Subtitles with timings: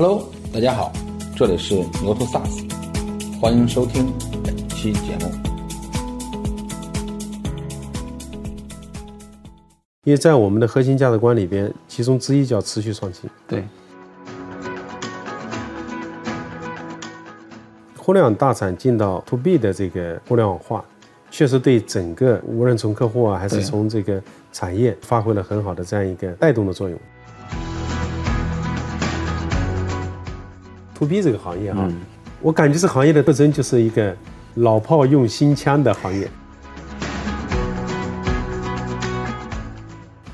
[0.00, 0.92] Hello，大家好，
[1.34, 4.12] 这里是牛头 SaaS，欢迎收听
[4.44, 5.28] 本期节目。
[10.04, 13.28] 因为在我们的核心价值观里边，其中之一叫持续创新。
[13.48, 13.64] 对，
[17.96, 20.84] 互联网大厂进到 To B 的这个互联网化，
[21.28, 24.22] 确实对整个无论从客户啊，还是从这个
[24.52, 26.96] 产业，发挥了很好的这样一个带动的作用。
[30.98, 31.96] To B 这个行业哈、嗯
[32.40, 34.16] 我感觉这行业的特征就是一个
[34.54, 36.28] 老炮用新枪的行业。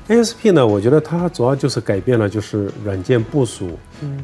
[0.07, 3.71] ASP 呢，我觉得它主要就是改变了就是软件部署、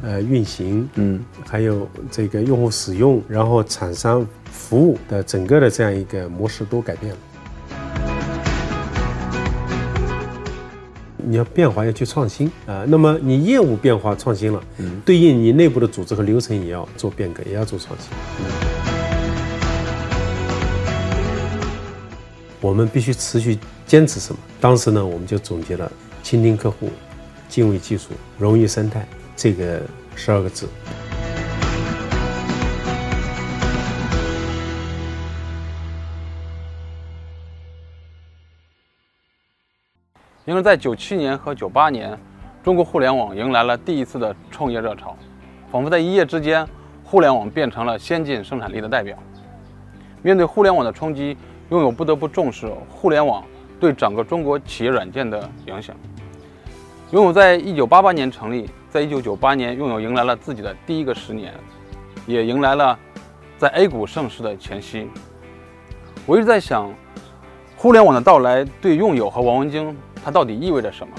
[0.00, 7.18] 呃运行，嗯，还有这个用户使用，然后厂商服务的整个的这样一个模式都改变了。
[11.32, 14.62] 你要变化，要去创新啊、那么你业务变化创新了，
[15.02, 18.10] 对应你内部的组织和流程也要做变革，也要做创新。
[22.60, 24.38] 我们必须持续坚持什么？
[24.60, 25.90] 当时呢，我们就总结了
[26.22, 26.90] 倾听客户、
[27.48, 29.80] 敬畏技术、荣誉生态这个
[30.14, 30.68] 十二个字。
[40.44, 42.18] 因为在九七年和九八年，
[42.64, 45.16] 中国互联网迎来了第一次的创业热潮，
[45.70, 46.66] 仿佛在一夜之间，
[47.04, 49.16] 互联网变成了先进生产力的代表。
[50.20, 51.36] 面对互联网的冲击，
[51.70, 53.44] 拥有不得不重视互联网
[53.78, 55.94] 对整个中国企业软件的影响。
[57.12, 61.54] 拥有在一九八八年成立，在一九九八年拥有迎来了自己的第一个十年，
[62.26, 62.98] 也迎来了
[63.58, 65.08] 在 A 股盛世的前夕。
[66.26, 66.92] 我一直在想，
[67.76, 71.12] 互联网的到来对用友和王文京它到底意味着什么？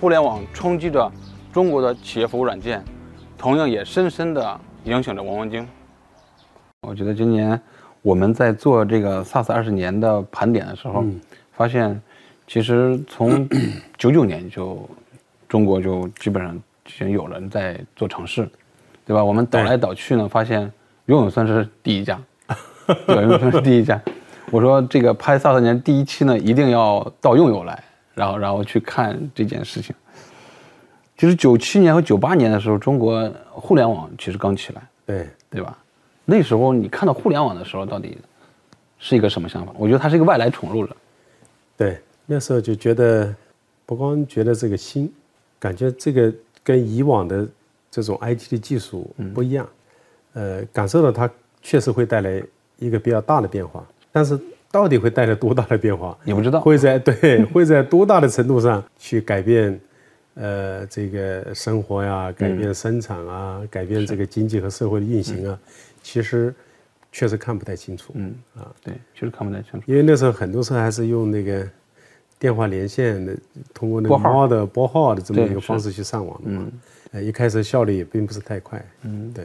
[0.00, 1.10] 互联网冲击着
[1.52, 2.82] 中国的企业服务软件，
[3.38, 5.66] 同样也深深的影响着王文京。
[6.80, 7.60] 我觉得今年
[8.02, 11.04] 我们在做这个 SaaS 二十年的盘点的时候，
[11.52, 12.02] 发现
[12.48, 13.48] 其实从
[13.96, 14.88] 九九年就
[15.48, 18.50] 中国就基本上已经有人在做尝试，
[19.06, 19.22] 对吧？
[19.22, 20.62] 我们倒来倒去呢，发现
[21.06, 22.20] 游泳算是第一家，
[23.06, 24.00] 对，拥有算是第一家。
[24.50, 29.94] 我说这个拍 SaaS 年第一期呢，一定要到用友来，然后然后去看这件事情。
[31.16, 35.78] 就是九七年和九八年的时候，中国互联网其实刚起来，对，对吧？
[36.24, 38.18] 那时候你看到互联网的时候，到底
[38.98, 39.72] 是一个什么想法？
[39.78, 40.96] 我觉得它是一个外来宠入了。
[41.76, 43.32] 对，那时候就觉得，
[43.86, 45.12] 不光觉得这个新，
[45.58, 46.32] 感觉这个
[46.64, 47.46] 跟以往的
[47.90, 49.68] 这种 IT 的技术不一样，
[50.32, 51.30] 呃，感受到它
[51.60, 52.42] 确实会带来
[52.78, 54.38] 一个比较大的变化，但是
[54.72, 56.58] 到底会带来多大的变化，你不知道。
[56.60, 59.78] 会在对 会在多大的程度上去改变，
[60.34, 65.58] 呃，这个生活呀，改变生产啊，改变这个经济和社会的运行啊，
[66.02, 66.54] 其实
[67.12, 68.34] 确实看不太清楚，嗯。
[68.56, 69.82] 啊，对，确实看不太清楚。
[69.86, 71.68] 因为那时候很多时候还是用那个
[72.38, 73.36] 电话连线的，
[73.74, 74.32] 通过那个拨号。
[74.32, 76.66] 猫的拨号的这么一个方式去上网的嘛。
[77.12, 78.82] 呃，一开始效率也并不是太快。
[79.02, 79.44] 嗯，对，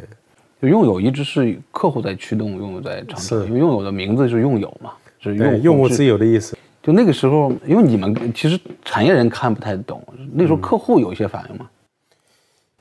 [0.62, 3.46] 就用友一直是客户在驱动，用友在长是。
[3.48, 6.58] 因为用友的名字是用友嘛，是，用户用户自由的意思。
[6.82, 10.02] 就那个时候，因为你们其实产业人看不太懂，
[10.32, 11.70] 那时候客户有一些反应嘛。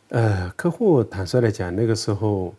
[0.09, 2.55] 呃，客户坦率来讲，那个时候，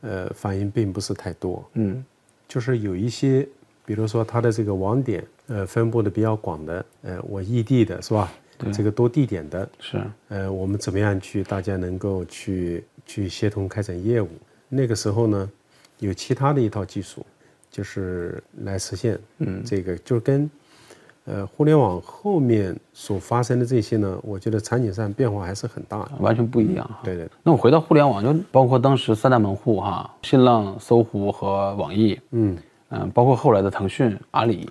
[0.00, 1.62] 呃，反应并不是太多。
[1.74, 2.02] 嗯，
[2.48, 3.46] 就是有一些，
[3.84, 8.32] 比如说它的这个网点，呃，分布的比较广的，呃，我异地的是吧？
[8.74, 14.28] 这个多地点的，是，呃，我们怎么样去大家能够去去协同开展业务？
[14.68, 15.50] 那个时候呢，
[15.98, 17.24] 有其他的一套技术，
[17.70, 20.50] 就是来实现，嗯，这个就是跟
[21.26, 26.12] 呃互联网后面所发生的这些呢，我觉得场景上变化还是很大的。
[26.18, 27.00] 完全不一样哈。
[27.04, 32.56] 对对那我回到互联网，就包括当时三大门户哈，新浪、搜狐和网易，嗯，
[32.88, 34.68] 嗯、包括后来的腾讯、阿里，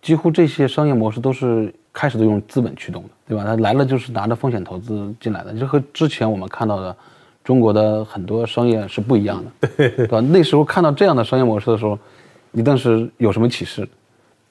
[0.00, 3.44] 几乎这些商业模式都是开始都用资本驱动的，对吧？
[3.44, 6.96] 它来了就是拿着风险投资进来的，这和之前我们看到的
[7.44, 10.20] 中国的很多商业是不一样的， 对吧？
[10.20, 11.98] 那时候看到这样的商业模式的时候，
[12.52, 13.86] 你当时有什么启示？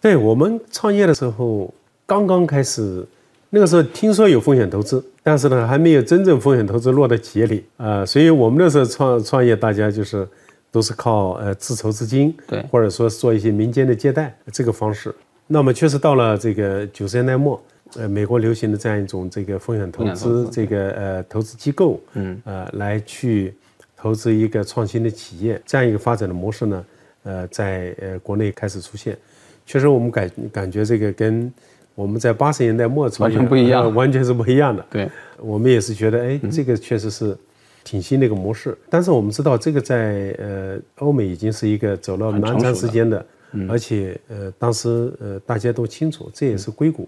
[0.01, 1.73] 对我们创业的时候
[2.05, 3.05] 刚刚开始，
[3.51, 10.27] 那个时候听说有风险投资，但是呢还没有真正风险投资落到企业里啊、所以我们那时候创创业，大家就是
[10.71, 15.13] 都是靠呃自筹资金，对或者说做一些民间的借贷这个方式。
[15.47, 17.61] 那么确实到了这个九十年代末，
[17.95, 23.53] 呃，美国流行的这样一种这个风险投资这个呃投资机构，嗯，呃，来去
[23.97, 26.83] 投资一个创新的企业，这样一个发展的模式呢，
[27.23, 29.17] 呃，在呃国内开始出现。
[29.65, 31.51] 确实，我们感感觉这个跟
[31.95, 34.85] 我们在八十年代末完全不一样呃完全是不一样的。
[34.89, 35.09] 对，
[35.39, 37.37] 我们也是觉得，哎，这个确实是，
[37.83, 38.77] 挺新的一个模式。
[38.89, 43.25] 但是我们知道，这个在呃欧美已经是一个走了蛮长时间的，
[43.69, 47.07] 而且呃当时呃大家都清楚，这也是硅谷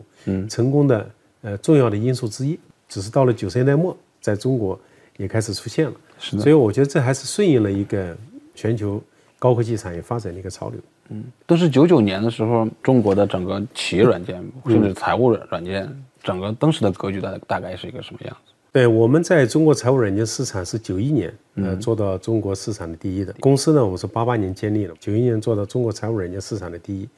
[0.49, 1.09] 成功的
[1.41, 2.59] 呃重要的因素之一。
[2.87, 4.79] 只是到了九十年代末，在中国
[5.17, 5.93] 也开始出现了。
[6.19, 8.15] 是的所以我觉得这还是顺应了一个
[8.53, 9.01] 全球
[9.43, 10.79] 高科技产业发展的一个潮流。
[11.09, 15.85] 嗯都是九九年的时候，中国的整个企业软件，甚至财务软件，
[16.23, 18.53] 整个当时的格局大大概是一个什么样子？
[18.71, 23.35] 对，我们在中国财务软件市场是九一年，呃，做到中国市场的第一的。
[23.41, 27.09] 公司呢，我们是八八年建立的，九一年做到中国财务软件市场的第一。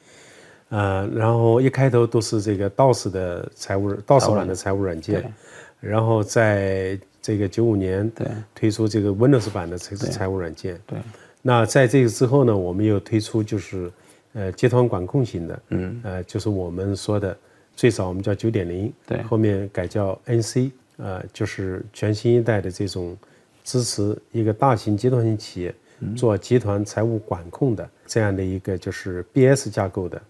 [0.70, 5.32] 呃，然后一开头都是这个 DOS 的财务 DOS 版的财务软件，
[5.78, 10.76] 然后在这个九五年对推出这个 Windows 版的财财务软件。
[10.84, 10.98] 对，
[11.46, 13.88] 那在这个之后呢，我们又推出就是
[14.32, 17.38] 呃集团管控型的，嗯，呃，就是我们说的
[17.76, 19.22] 最早我们叫九点零，对。
[19.22, 23.16] 后面改叫 NC，呃，就是全新一代的这种
[23.62, 25.72] 支持一个大型集团型企业
[26.16, 30.22] 做集团财务管控的这样的一个就是 BS 架构的，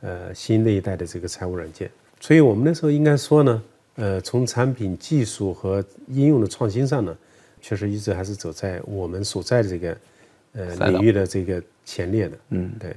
[0.00, 1.88] 呃，新的一代的这个财务软件。
[2.18, 3.62] 所以我们那时候应该说呢，
[3.94, 7.16] 呃，从产品技术和应用的创新上呢，
[7.60, 9.96] 确实一直还是走在我们所在的这个
[10.54, 12.38] 呃领域的这个前列的。
[12.50, 12.96] 嗯，对。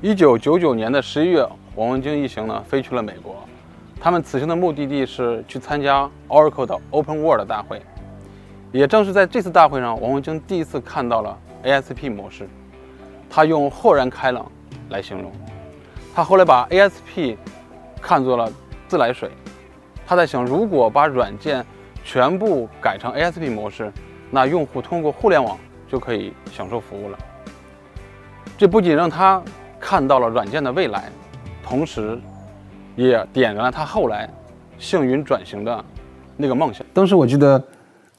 [0.00, 3.36] 一九九九年的十一月，王文京一行呢飞去了美国。
[4.00, 7.82] 他们此行的目的地是去参加 Oracle 的 Open World 大会。
[8.70, 12.48] 也正是在这次大会上，王文京第一次看到了 ASP 模式。
[13.28, 14.50] 他用豁然开朗
[14.90, 15.32] 来形容。
[16.14, 17.36] 他后来把 ASP
[18.00, 18.50] 看作了
[18.86, 19.30] 自来水。
[20.06, 21.64] 他在想，如果把软件
[22.04, 23.92] 全部改成 ASP 模式，
[24.30, 25.58] 那用户通过互联网
[25.88, 27.18] 就可以享受服务了。
[28.56, 29.42] 这不仅让他
[29.80, 31.04] 看到了软件的未来，
[31.62, 32.18] 同时
[32.96, 34.28] 也点燃了他后来
[34.78, 35.84] 幸运转型的
[36.36, 36.84] 那个梦想。
[36.92, 37.62] 当时我记得，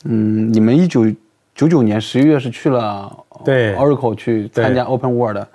[0.05, 1.05] 嗯，你们一九
[1.53, 3.13] 九九年十一月是去了
[3.43, 5.45] 对 Oracle 去参加 Open World，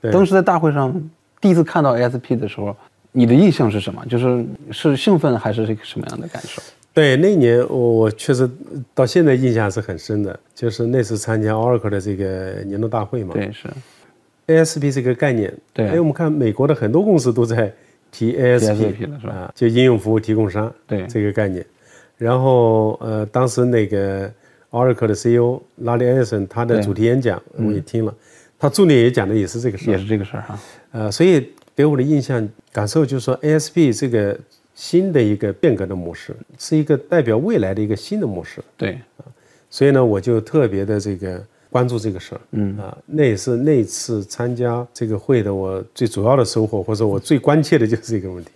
[0.00, 0.94] 对当时在大会上
[1.40, 2.76] 第一次看到 ASP 的时候，
[3.12, 4.04] 你的印象是什么？
[4.06, 6.60] 就是是兴奋还是一个什么样的感受？
[6.94, 8.48] 对，那一年我我确实
[8.94, 13.34] 到现在印象是很深的，就是那次参加 Oracle 的这个年度大会嘛。
[13.34, 13.68] 对，是
[14.46, 17.72] ASP 这个概念，对哎，我们看美国的很多公司都在
[18.12, 21.66] 提 ASP, 了是吧啊，就应用服务提供商，对这个概念。
[22.16, 24.30] 然后呃，当时那个
[24.70, 28.14] Oracle 的 CEO 拉里·艾森他的主题演讲我也听了，
[28.56, 30.60] 他重点也讲的也是这个事儿也是这个事儿哈。
[30.92, 34.38] 呃，所以给我的印象感受就是说，ASP 这个
[34.74, 38.60] 新的一个变革的模式，是一个代表未来的一个新的模式。
[38.76, 39.24] 对啊，
[39.70, 42.40] 所以呢，我就特别的这个关注这个事儿。
[42.52, 48.50] 嗯啊，那也是那次参加这个会的我最主要的收获，或者我最关切的就是这个问题。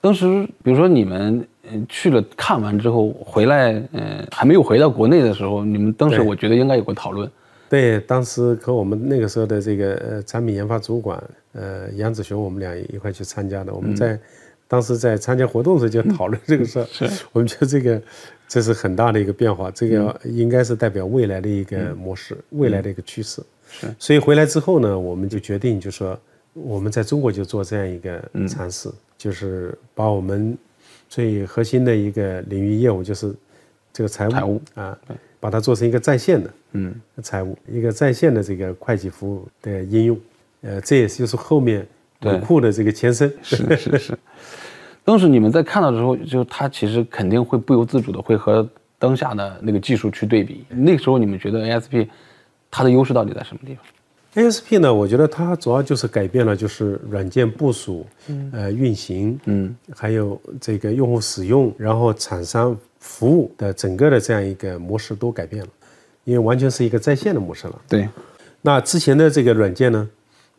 [0.00, 7.30] 当时比如说你们呃去了看完之后回来，呃还没有回到国内的时候，你们当时我觉得应该有个讨论。
[7.68, 11.22] 对，当时和我们那个时候的这个呃产品研发主管
[11.52, 13.74] 呃杨子雄，我们俩一块去参加的。
[13.74, 14.18] 我们在、
[14.68, 16.86] 当时在参加活动的时候就讨论这个事儿，
[17.32, 18.00] 我们觉得这个
[18.46, 23.42] 这是很大的一个变化，这个应该是代表未来的一个模式，未来的一个趋势。
[23.70, 26.18] 是，所以回来之后呢，我们就决定就说
[26.52, 30.56] 我们在中国就做这样一个尝试，就是把我们
[31.08, 33.34] 最核心的一个领域业务就是
[33.92, 34.62] 这个财务财务。
[34.74, 34.98] 啊，
[35.40, 36.94] 把它做成一个在线的嗯。
[37.22, 40.18] 财务，一个在线的这个会计服务的应用，
[40.62, 41.86] 呃，这也是就是后面
[42.20, 43.32] 对武库的这个前身。
[43.42, 44.18] 是是是。
[45.04, 50.64] 当时你们在看到的时候，就它其实肯定会不由自主的会和当下的那个技术去对比。
[50.68, 52.08] 那个时候你们觉得 ASP
[52.70, 53.84] 它的优势到底在什么地方
[54.34, 65.70] ？ASP 呢，我觉得它主要就是改变了就是软件部署、嗯呃运行，嗯，还有这个用户使用，然后厂商服务的整个的这样一个模式都改变了，
[66.24, 67.80] 因为完全是一个在线的模式了。
[67.88, 68.06] 对，
[68.60, 70.08] 那之前的这个软件呢，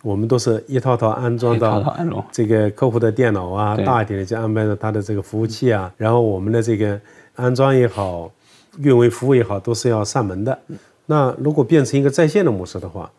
[0.01, 3.85] 我们都是一套套安装到这个客户的电脑啊，对。
[3.85, 6.99] 大一点的就安排到他的这个服务器啊，然后我们的这个
[7.35, 8.31] 安装也好，
[8.79, 10.57] 运维服务也好，都是要上门的。
[11.05, 13.11] 那如果变成一个在线的模式的话，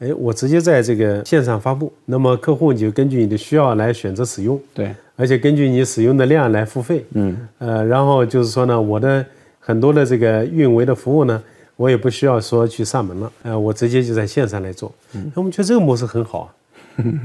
[0.00, 7.04] 哎，我直接在这个线上发布，那么客户你就根据你的需要来选择使用，对，而且根据你使用的量来付费。
[7.12, 9.24] 嗯，呃，然后就是说呢，我的
[9.60, 11.40] 很多的这个运维的服务呢，
[11.76, 14.92] 我也不需要说去上门了，呃，我直接就在线上来做。
[15.14, 16.48] 嗯，我们觉得这个模式很好啊，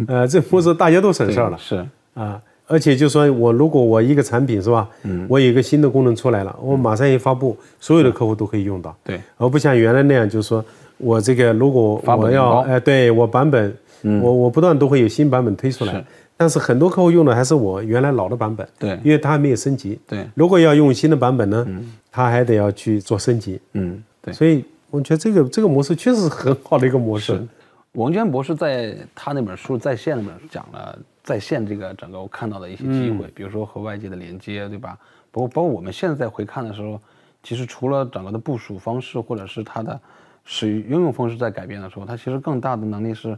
[0.07, 1.57] 呃，这个模式大家都省事儿了。
[1.57, 1.85] 是。
[2.13, 2.41] 啊。
[2.71, 8.95] 而且就说我如果我一个产品是吧，嗯，我有一个新的功能出来了，我马上一发布，所有的客户都可以用到。
[9.03, 10.63] 对，而不像原来那样，就是说
[10.99, 12.59] 我这个如果我要高。
[12.59, 13.75] 哎，对我版本，
[14.21, 15.93] 我我不断都会有新版本推出来。
[15.93, 16.05] 是，
[16.37, 18.91] 但是很多客户用的还是我原来老的版本，对。
[19.03, 19.99] 因为它还没有升级。
[20.07, 23.59] 对，如果要用新的版本呢，嗯、他还得要去做升级。
[23.73, 24.33] 嗯，对。
[24.33, 27.47] 所以我觉得这个这个模式确实是很好的一个模式。
[27.93, 34.97] 王娟博士在他那本书《在线》里面讲了在线这个整个我看到的一些机会，比如说和外界的连接，对吧？
[35.31, 37.01] 包括包括我们现在在回看的时候，
[37.41, 39.99] 其实除了整个的部署方式或者是它的
[40.45, 43.37] 使应用方式在改变的时候，它其实更大的能力是，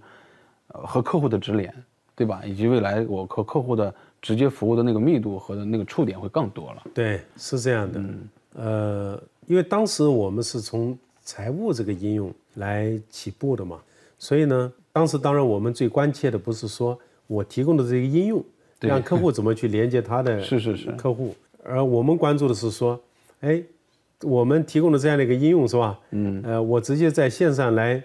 [0.68, 1.74] 呃，和客户的直连，
[2.14, 2.42] 对吧？
[2.46, 6.84] 以及未来我和客户的直接服务的那个密度和那个触点会更多了。
[6.94, 8.02] 对，是这样的。
[8.56, 13.80] 呃，因为当时我们是从财务这个应用来起步的嘛。
[14.18, 18.44] 所以呢，当时当然我们最关切的不是说我提供的这个应用，
[18.80, 23.00] 让客户怎么去连接他的 是是是客户，而我们关注的是说，
[23.40, 23.62] 哎，
[24.22, 25.98] 我们提供的这样的一个应用是吧？
[26.12, 28.04] 嗯，呃，我直接在线上来，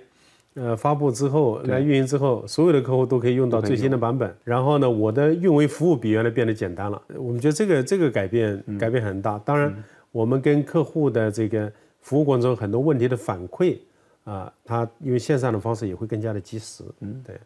[0.55, 4.35] 呃，发布之后来运营之后，所有的客户都可以用到最新的版本。
[4.43, 7.03] 然后呢，我的运维服务比原来变得简单了。
[7.15, 9.39] 我们觉得这个这个改变改变很大。
[9.41, 9.85] 当然，
[10.17, 11.71] 我们跟客户的这个
[12.01, 13.77] 服务过程中很多问题的反馈。
[14.25, 16.83] 啊，它因为线上的方式也会更加的及时。
[17.01, 17.39] 嗯，对。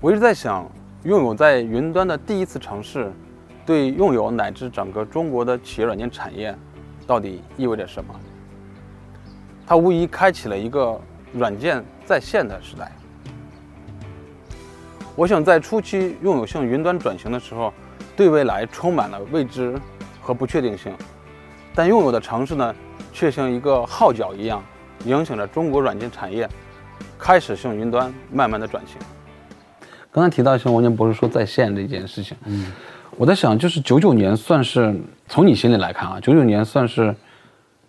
[0.00, 0.68] 我一直在想，
[1.04, 3.12] 拥有在云端的第一次尝试，
[3.64, 6.52] 对拥有乃至整个中国的企业软件产业，
[7.06, 8.12] 到底意味着什么？
[9.64, 11.00] 它无疑开启了一个
[11.32, 12.90] 软件在线的时代。
[15.14, 17.72] 我想在初期拥有向云端转型的时候，
[18.16, 19.80] 对未来充满了未知
[20.20, 20.92] 和不确定性，
[21.74, 22.74] 但拥有的城市呢，
[23.12, 24.62] 却像一个号角一样。
[25.06, 26.48] 影响着中国软件产业
[27.18, 28.96] 开始向云端慢慢的转型。
[30.10, 32.72] 刚才提到像王建博士说在线这件事情，嗯，
[33.18, 37.14] 我在想，就是九九年算是从你心里来看啊，九九年算是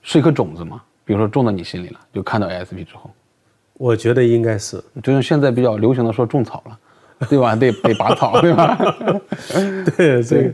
[0.02, 0.82] 是一颗种子嘛？
[1.06, 3.10] 比如说种到你心里了，就看到 ASP 之后，
[3.76, 6.78] 我觉得应该是，就像现在比较流行的说种草了，
[7.30, 7.56] 对吧？
[7.56, 8.76] 得得拔草，对吧？
[9.96, 10.54] 对，这个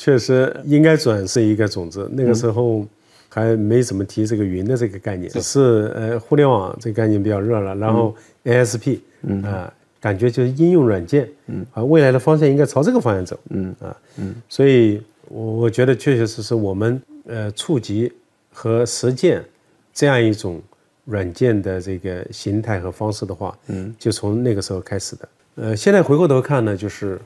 [0.00, 2.08] 确实应该转是一个种子。
[2.12, 2.86] 那个时候。
[3.32, 18.12] 还没怎么提这个云的这个概念，只是呃互联网这个概念比较热了，然后 ASP，嗯啊，感觉就是应用软件，嗯啊，未来的方向应该朝这个方向走，嗯啊，嗯，所以我我觉得确确实实我们呃触及
[18.52, 19.44] 和实践
[19.94, 20.60] 这样一种
[21.04, 27.16] 软件的这个形态和方式的话，嗯，就从那个时候开始的，呃，现在回过头看呢，就是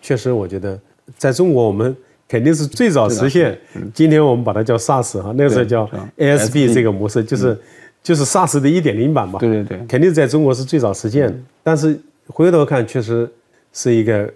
[0.00, 0.80] 确实我觉得
[1.18, 1.94] 在中国我们。
[2.30, 3.58] 肯定是最早实现。
[3.92, 5.84] 今天我们把它叫 SaaS 哈，那个时候叫
[6.16, 7.58] ASB 这个模式，就是
[8.04, 9.40] 就是 SaaS 的一点零版嘛。
[9.40, 11.44] 对对对，肯定在中国是最早实现。
[11.64, 13.28] 但是回头看，确实
[13.72, 14.32] 是一个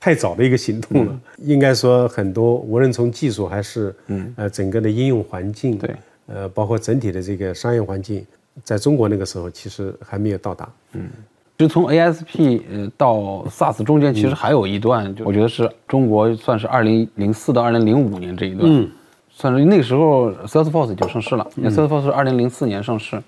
[0.00, 1.20] 太早的一个行动了。
[1.36, 3.94] 应该说，很多无论从技术还是
[4.36, 5.94] 呃整个的应用环境，对，
[6.28, 8.24] 呃包括整体的这个商业环境，
[8.64, 10.66] 在中国那个时候其实还没有到达。
[10.92, 11.10] 嗯。
[11.56, 18.88] 就从 ASP 呃到 SaaS 中间，其实还有一段，就我觉得是中国算是二零零四到二零零五年这一段，
[19.30, 21.46] 算是那个时候 Salesforce 就上市了。
[21.58, 23.22] Salesforce 是二零零四年上市，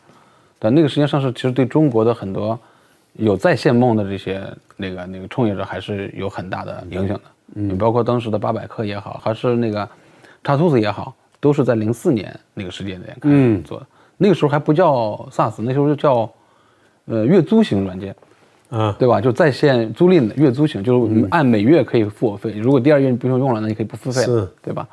[0.59, 2.59] 但那个时间上市，其实对中国的很多
[3.13, 4.43] 有在线梦的这些
[4.77, 7.23] 那个那个创业者还是有很大的影响的。
[7.55, 9.89] 嗯，包括当时的八百克也好，还是那个
[10.43, 13.87] 叉兔子也好，都是在零四年那个时间点开始做的。
[14.17, 16.29] 那个时候还不叫 SaaS，那时候就叫。
[17.07, 18.15] 呃，月租型软件，
[18.69, 19.21] 啊，对吧？
[19.21, 22.53] 就在线租赁的月租型，就是按每月可以付我费。
[22.59, 24.89] 如果第二月你不用用了，那你可以不付费，是，对吧？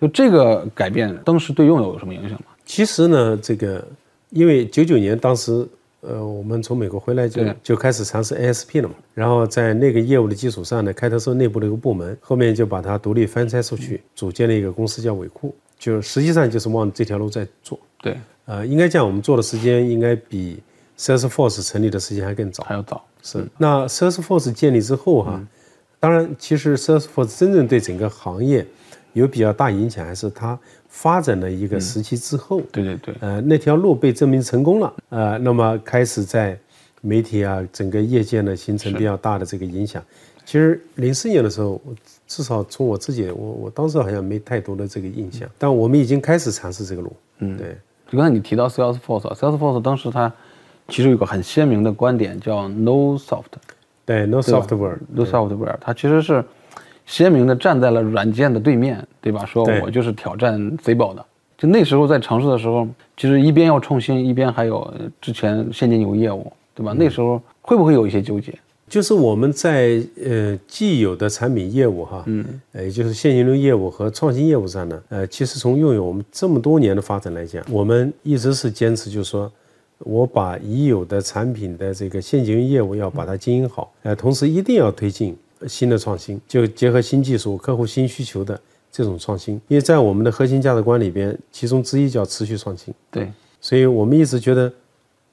[0.00, 2.46] 就这个改变，当时对用友有什么影响吗？
[2.64, 3.86] 其实呢，这个
[4.30, 5.64] 因为九九年当时，
[6.00, 8.94] 呃，我们从美国回来就就开始尝试 ASP 了嘛。
[9.14, 17.78] 然后在那个业务的基础上呢，开头是内部的一个部门，后面就把它独立分拆出去，组建了一个公司叫伟库，就实际上就是往这条路在做。
[18.02, 18.16] 对，
[18.46, 20.60] 呃，应该讲我们做的时间应该比。
[20.98, 23.04] Salesforce 成立的时间还更早，还要早。
[23.22, 25.40] 是那 Salesforce 建立之后哈，
[26.00, 28.66] 当然，其实 Salesforce 真正对整个行业
[29.12, 32.60] 有比较大影响，还是它发展的一个时期之后。
[32.72, 33.14] 对对对。
[33.20, 36.58] 呃，那条路被证明成功了，呃，那么开始在
[37.00, 40.02] 媒体啊，整个业界呢形成比较大的这个影响。
[40.44, 41.80] 其实零四年的时候，
[42.26, 47.12] 至少从我自己，我我当时好像没太多的这个印象，但我们已经开始尝试这个路。
[47.38, 47.76] 嗯，对。
[48.10, 50.32] 就刚才你提到 Salesforce，Salesforce 当时它。
[50.88, 53.44] 其实有个很鲜明的观点，叫 No Soft，
[54.06, 56.42] 对 No Software，No Software，它其实是
[57.04, 59.44] 鲜明的站在了软件的对面，对吧？
[59.44, 61.24] 说我就是挑战贼宝的。
[61.58, 66.94] 就那时候在尝试的时候，其实一边要创新，一边还有之前现金流业务，对吧？
[66.96, 68.56] 那时候会不会有一些纠结？
[68.88, 79.52] 就是我们在呃既有的产品业务哈，嗯，呃也就是现金流业务和创新业务上呢，呃，其实从拥有我们这么多年的发展来讲，我们一直是坚持，就是说。
[80.00, 85.36] 我把已有的产品的这个现金业务要把它经营好，呃，同时一定要推进
[85.66, 88.58] 新的创新，就结合新技术、客户新需求的
[88.92, 89.54] 这种创新。
[89.68, 92.94] 因为在我们的核心价值观里边，其中之一叫持续创新。
[93.10, 94.72] 对，所以我们一直觉得，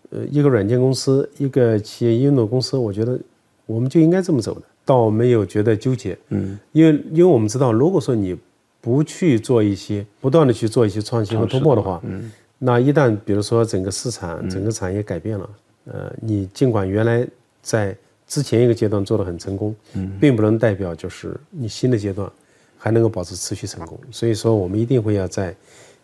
[0.09, 3.19] 呃，一个软件公司，一个企业应用的公司，我觉得
[3.65, 6.17] 我们就应该这么走的，倒没有觉得纠结。
[6.29, 8.35] 嗯，因为因为我们知道，如果说你
[8.81, 15.49] 不去做一些不断的去做一些创新和突破的话，嗯，那一旦比如说整个市场、整个产业改变了，
[15.85, 17.27] 呃，你尽管原来
[17.61, 17.95] 在
[18.25, 22.29] 之前一个阶段做得很成功，嗯，并不能代表就是你新的阶段
[22.77, 23.99] 还能够保持持续成功。
[24.09, 25.55] 所以说，我们一定会要在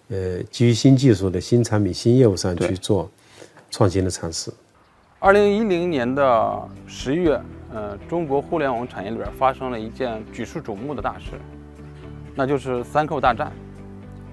[0.10, 3.10] 呃基于新技术的新产品、新业务上去做
[3.70, 4.51] 创新的尝试。
[5.20, 7.41] 二零一零年的十一月，
[7.74, 11.39] 呃，中国互联网产业里边发生了一件举世瞩目的大事。
[12.34, 13.51] 那就是三扣大战，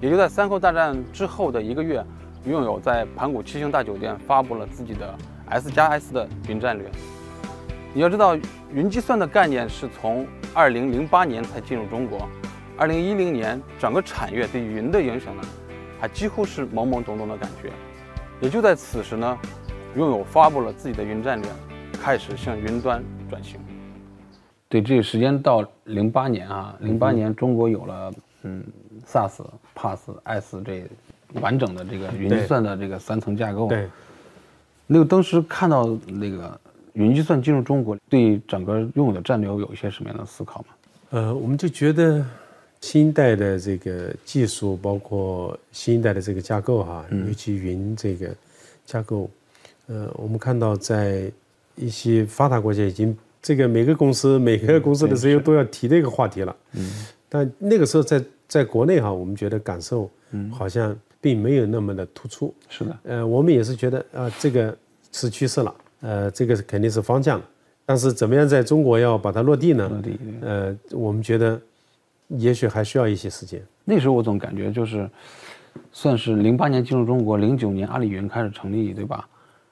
[0.01, 2.03] 也就在三扣大战之后的一个月，
[2.45, 5.13] 拥有在盘古七星大酒店发布了自己的
[5.49, 6.89] S 加 S 的云战略。
[7.93, 8.37] 你要知道，
[8.71, 12.29] 云计算的概念是从2008年才进入中国
[12.77, 15.41] ，2010年整个产业对云的影响呢，
[15.99, 17.71] 还几乎是懵懵懂懂的感觉。
[18.39, 19.37] 也就在此时呢，
[19.97, 21.51] 拥有发布了自己的云战略，
[22.01, 23.59] 开始向云端转型。
[24.69, 28.13] 对，这个时间到零八年啊，零八年中国有了
[28.43, 28.63] 嗯
[29.03, 29.43] ，SaaS、
[29.79, 30.83] PaaS、S 这
[31.39, 33.67] 完整的这个云计算的这个三层架构。
[33.67, 33.87] 对。
[34.87, 36.59] 那个当时看到那个
[36.93, 40.65] 云计算进入中国，对整个用户的战略有一些什么样的思考吗？
[41.11, 42.25] 呃，我们就觉得
[42.81, 48.35] 新一代的这个技术，包括新一代的这个架构哈，尤其云这个
[48.85, 49.29] 架构，
[49.87, 51.31] 呃，我们看到在
[51.75, 53.17] 一些发达国家已经。
[53.41, 64.75] 这个每个公司每个公司的 CEO 都要提这个话题了，嗯，但那个时候在在国内哈，我们觉得感受，嗯，好像并没有那么的突出，是的，呃，我们也是觉得啊，这个
[65.11, 67.39] 是趋势了，呃，这个肯定是方向，
[67.85, 69.87] 但是怎么样在中国要把它落地呢？
[69.87, 71.61] 落地，呃，我们觉得
[72.27, 73.61] 也许还需要一些时间。
[73.85, 75.09] 那时候我总感觉就是，
[75.91, 79.27] 算是零八年进入中国，零九年阿里云开始成立，对吧？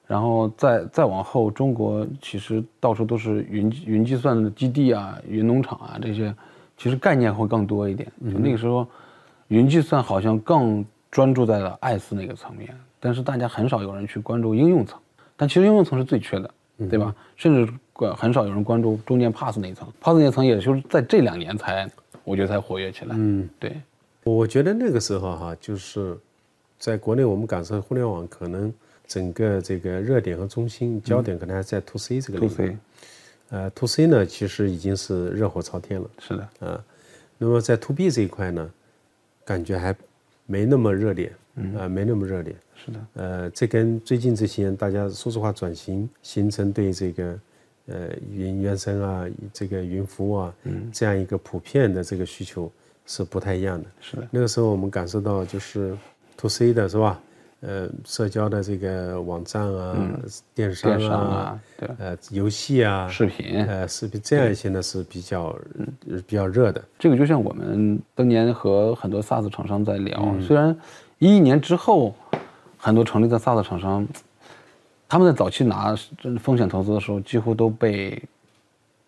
[0.05, 6.33] 然后再再往后，中国其实到处都是云云计算的基地啊，云农场啊这些，
[6.77, 8.09] 其实概念会更多一点。
[8.31, 8.87] 就那个时候，
[9.47, 14.99] 云计算好像更专注在了 S 那个层面，但是大家很少有人去关注应用层。
[15.35, 16.49] 但其实应用层是最缺的，
[16.89, 17.13] 对吧？
[17.35, 21.89] 甚至关很少有人关注中间 PaaS 那一层，PaaS 那层也就是在这两年才，
[22.23, 23.15] 我觉得才活跃起来。
[23.17, 23.75] 嗯，对。
[24.23, 26.17] 我觉得那个时候哈，就是
[26.77, 28.73] 在国内我们感受互联网可能。
[29.09, 32.77] 整个这个热点和中心焦点可能还在 to C 这个领域，
[33.49, 36.09] 呃，to C 呢其实已经是热火朝天了。
[36.19, 36.83] 是的，啊，
[37.37, 38.69] 那么在 to B 这一块呢，
[39.45, 39.95] 感觉还
[40.45, 41.31] 没那么热烈，
[41.77, 42.55] 啊，没那么热烈。
[42.75, 47.39] 是的，呃，这跟最近这些年大家数字化转型形成对这个
[47.87, 50.53] 呃云原生啊，这个云服务啊，
[50.91, 52.71] 这样一个普遍的这个需求
[53.05, 53.89] 是不太一样的。
[54.01, 55.97] 是的，那个时候我们感受到就是
[56.35, 57.21] to C 的是吧？
[57.61, 59.97] 呃，社交的这个网站啊，
[60.53, 65.57] 电商啊，对，呃，游戏啊，视频，呃，视频这样一些呢是比较
[66.27, 66.83] 比较热的。
[66.99, 70.75] 这个就像我们当年和很多 SaaS 厂商在聊，虽然
[71.17, 72.13] 一一年之后，
[72.77, 74.07] 很多成立的 SaaS 厂商，
[75.09, 75.95] 他们在早期拿
[76.39, 78.21] 风险投资的时候，几乎都被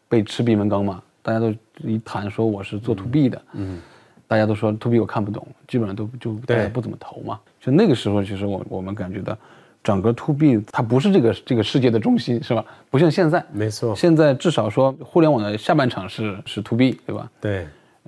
[0.07, 3.79] 被吃闭门羹嘛，大家都一谈说我是做 To B 的，嗯。
[4.27, 7.39] 大家都说 to B 我看不懂，基本上都就大家不怎么投嘛。
[7.59, 9.37] 就那个时候，其实我我们感觉到，
[9.83, 12.63] 整个 to B 它不是这个这个世界的中心，是吧？
[12.89, 13.95] 不像现在，没错。
[13.95, 17.29] 现在至少说互联网的下半场是是 to B，对吧？
[17.41, 17.67] 对，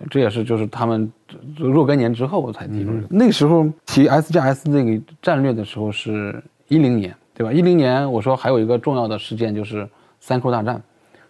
[0.10, 1.12] 这也是就是他们
[1.58, 3.08] 若干年之后才提出来的。
[3.10, 7.52] 那个时候提 S 加 S 这个战略的时候是一零年，对吧？
[7.52, 9.88] 一零年我说还有一个重要的事件就是
[10.20, 10.82] 三扣大战，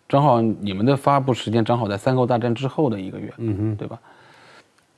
[0.08, 4.00] 正好你们的发布时间正好在三扣大战之后的一个月，嗯哼，对吧？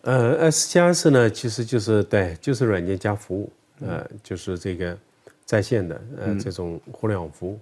[0.04, 4.98] 呃，S 加 S 呢，其实就是对，就是软件加服务，呃，就是这个
[5.46, 7.58] 在线的呃这种互联网服务。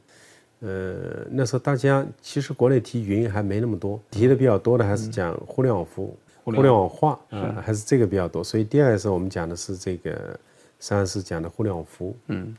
[0.61, 7.19] 呃，那时候大家其实国内提云还没那么多，提的比较多的还是讲互联网服务、互联网化，
[7.63, 8.43] 还是这个比较多。
[8.43, 10.39] 所以第二次我们讲的是这个，
[10.79, 12.17] 三是讲的互联网服务。
[12.25, 12.55] 嗯，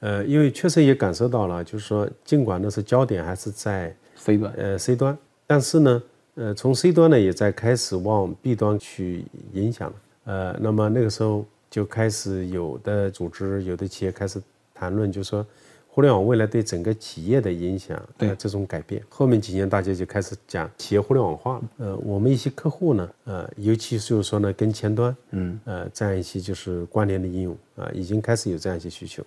[0.00, 6.02] 呃，因为确实也感受到了，就是说，尽管那是焦点还是在 C 端，呃，C 端，但是呢。
[6.36, 9.96] 呃，从 C 端呢也在开始往 B 端去影响了。
[10.24, 14.42] 呃，那么那个时候就开始有的组织、有的企业开始
[14.74, 15.46] 谈论，就说
[15.86, 19.00] 互联网未来对整个企业的影响，对这种改变。
[19.08, 21.62] 后面几年大家就开始讲企业互联网化。
[21.76, 29.24] 呃，我们一些客户呢，呃，尤其就是说呢，跟前端，嗯，呃，这样一些就是关联的应用啊，已经开始有这样一些需求。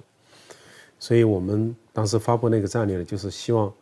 [1.00, 3.74] 所以我们当时发布那个战略呢，就是希望。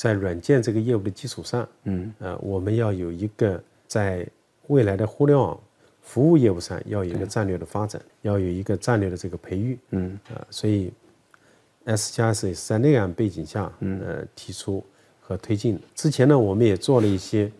[0.00, 4.26] 在软件这个业务的基础上，嗯，呃，我们要有一个在
[4.68, 5.60] 未来的互联网
[6.00, 10.90] 服务业务上要有一个战略的发展，要有一个战略的这个培育，嗯，啊，所以
[11.84, 14.82] S 加 S 也是在那样背景下，呃，提出
[15.20, 15.82] 和推进的。
[15.94, 17.52] 之前呢，我们也做了一些，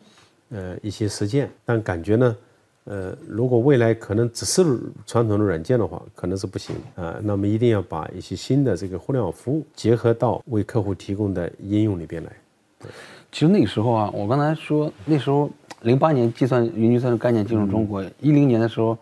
[0.48, 2.34] 呃，一些实践，但感觉呢。
[2.84, 4.64] 呃，如果未来可能只是
[5.06, 7.16] 传统的软件的话，可能是不行啊。
[7.22, 12.32] 那么一定要把一些新的这个互联网服务结合到为客户提供的应用里边来。
[13.30, 15.48] 其实那个时候啊，我刚才说那时候
[15.82, 18.96] 零八年计算云计算的概念进入中国，一零年的时候，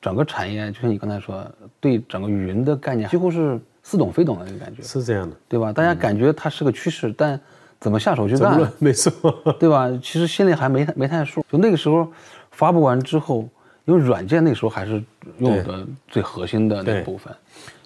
[0.00, 1.46] 整个产业就像你刚才说，
[1.78, 4.82] 对整个云的概念几乎是似懂非懂的那个感觉。
[4.82, 5.70] 是这样的，对吧？
[5.70, 7.38] 大家感觉它是个趋势，但
[7.78, 8.58] 怎么下手去干？
[8.78, 9.12] 没错，
[9.60, 9.88] 对吧？
[10.02, 11.44] 其实心里还没没太数。
[11.52, 12.10] 就那个时候。
[12.58, 13.48] 发布完之后，
[13.84, 15.00] 因为软件那时候还是
[15.38, 17.32] 用的最核心的那部分，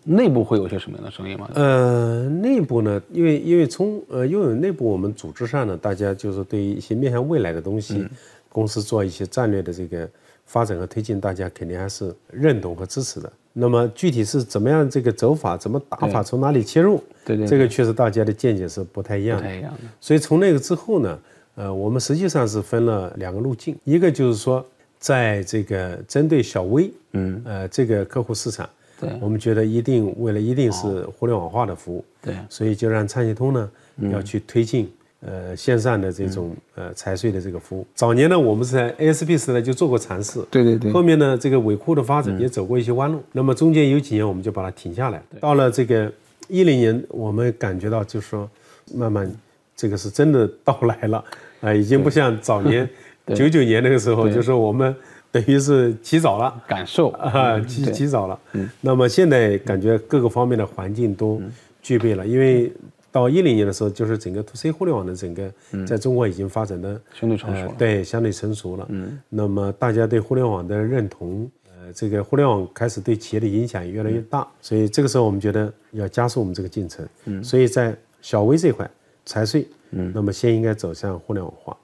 [0.02, 1.46] 内部会有些什么样的声音吗？
[1.52, 8.08] 呃，内部呢，因为因为从呃因为内部我们组织上呢，大家就是对于一些面向未来的东西，
[8.48, 10.08] 公司做一些战略的这个
[10.46, 13.30] 发展和推进，大家肯定还是认同和支持的。
[13.52, 17.04] 那么具体是怎么样这个走法，怎么打法，从哪里切入？
[17.26, 19.42] 对对，这个确实大家的见解是不太一样的。
[19.42, 19.80] 不太一样的。
[20.00, 21.18] 所以从那个之后呢？
[21.54, 24.64] 呃，我们实际上是分了两个路径，一个就是说，
[24.98, 33.70] 在这个针对小微，嗯，呃，这个客户市场，对，我们觉得一定为了一定是互联网化的服务，对，所以就让畅信通呢
[34.10, 37.86] 要去推进呃线上的这种呃财税的这个服务。
[37.94, 46.10] 早年呢，我们是在 ASP 时代就做过尝试，对对对，后面呢，这个尾库的发展也走过一些弯路，那么中间有几年我们就把它停下来，到了这个
[46.48, 48.48] 一零年，我们感觉到就是说
[48.94, 49.30] 慢慢。
[49.76, 51.24] 这个是真的到来了，
[51.60, 52.88] 啊，已经不像早年
[53.34, 54.94] 九九年那个时候，就是我们
[55.30, 57.08] 等于是起早了，感受。
[57.10, 58.38] 啊，起起早了。
[58.52, 61.40] 嗯，那么现在感觉各个方面的环境都
[61.80, 62.72] 具备了，因为
[63.10, 65.52] 到一零年的时候，就是整个 to C 互联网的整个
[65.86, 68.86] 在中国已经发展的相对成熟了，对，相对成熟了。
[68.90, 77.06] 嗯，那么大家对互联网的认同，呃，这个互联网开始对企业的影响也越来越大，所以这个时候我们觉得要加速我们这个进程。
[77.26, 78.90] 嗯，所以在小微这块。
[79.24, 81.76] 财税，嗯，那么先应该走向互联网化。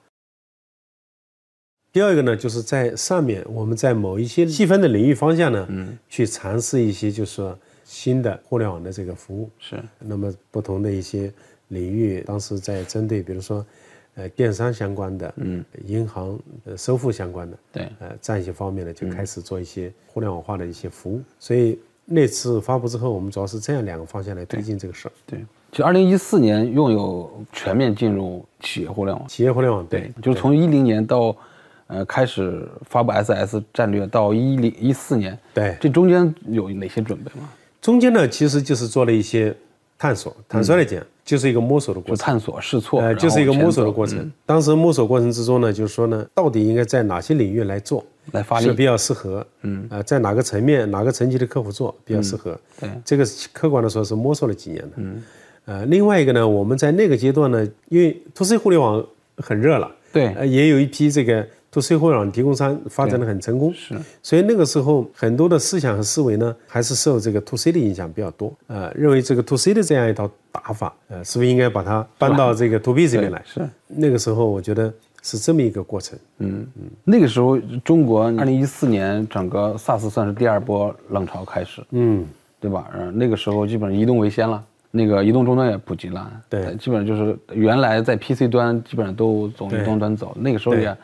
[1.91, 9.49] 第二个呢，就是在上面，我们在某一些细分的领域方向呢，嗯，去尝试一些，就是说新的互联网的这个服务。
[9.57, 9.83] 是。
[9.97, 11.33] 那么不同的一些
[11.69, 13.65] 领域，当时在针对，比如说，
[14.13, 21.23] 呃，电商相关的，嗯，银行呃收付相关的，对，呃，这样一些方面呢，就开始做一些互联网化的一些服务。
[21.39, 25.11] 所以那次发布之后，我们主要是这样两个方向来推进这个事儿。
[25.25, 25.43] 对。
[25.71, 29.27] 就二零一四年，拥有全面进入企业互联网。
[29.27, 31.35] 企业互联网，对，就是从一零年到，
[31.87, 37.47] 呃，开始发布 SS 战略到一零一四年，对，这中间有哪些准备吗？
[37.81, 39.55] 中间呢，其实就是做了一些
[39.97, 44.31] 探索，坦率来讲，就是一个摸索的过程，探索试错，呃，就是一个摸索的过程。
[44.47, 48.65] 当时摸索过程之中呢，就是说呢，到底应该在哪些领域来做，来发力。
[48.65, 52.59] 是比较适合，嗯，呃，在哪个层面、哪个层级的客户做比较适合？
[52.79, 55.23] 对，这个客观的说，是摸索了几年的，嗯。
[55.65, 59.05] 呃，另外一个呢，我们在那个阶段呢，因为 to C 互联网
[59.37, 73.41] 很热了，对，呃，也有一批这个 to C 互联网提供商发展的很成功，是，所以那个时候很多的思想和思维呢，还是受这个 to C 的影响比较多，呃，认为这个 to C 的这样一套打法，呃，是不是应该把它搬到这个 to B 这边来？
[73.45, 74.91] 是，那个时候我觉得
[75.21, 82.25] 是这么一个过程，嗯嗯，那个时候中国二零一四年整个 SaaS 算是第二波浪潮开始，嗯，
[82.59, 82.89] 对吧？
[82.97, 84.63] 嗯，那个时候基本上移动为先了。
[84.91, 90.35] 那个移动终端也普及了，对，基本上就是原来在 PC 端基本上都从移动端走。
[90.39, 90.95] 那个时候也，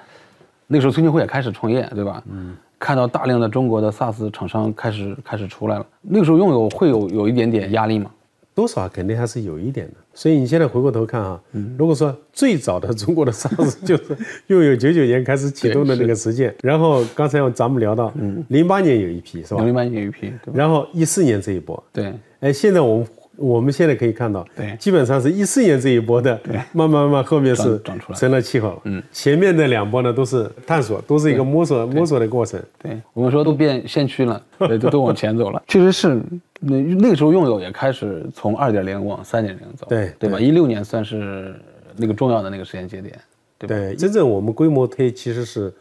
[0.66, 2.24] 那个时候崔庆辉也开始创业，对吧？
[2.28, 5.86] 嗯，看到大量的中国的 SaaS 厂商开始开始出来了。
[6.02, 8.10] 那个时候拥有会有有一点点压力吗？
[8.56, 9.94] 多少肯定还是有一点的。
[10.14, 14.18] 所以你现在回过头看啊，嗯如果说最早的中国的 SaaS 就是
[14.48, 18.12] 拥有九九年开始启动的那个实践，然后刚才咱们聊到，
[18.48, 19.64] 零八年有一批是吧？
[19.64, 23.08] 零八年有一批，然后一四年这一波，对，哎，现在我们。
[23.38, 28.82] 我们现在可以看到，对，基本上是一四年这一波的，对，慢慢慢慢后面是长出来，成了气候了。
[28.86, 32.62] 嗯，前面的两波呢都是探索，都是一个摸索摸索的过程。
[32.82, 35.62] 对，我们说都变先驱了， 对，都都往前走了。
[35.68, 36.22] 确实是，
[36.60, 40.40] 那那个时候用友也开始从二点零往三点零走，对对吧？
[40.40, 41.56] 一六年算是
[41.98, 43.20] 那个重要的那个时间节点，
[43.58, 43.76] 对吧？
[43.76, 45.74] 对，真正我们规模推其实是，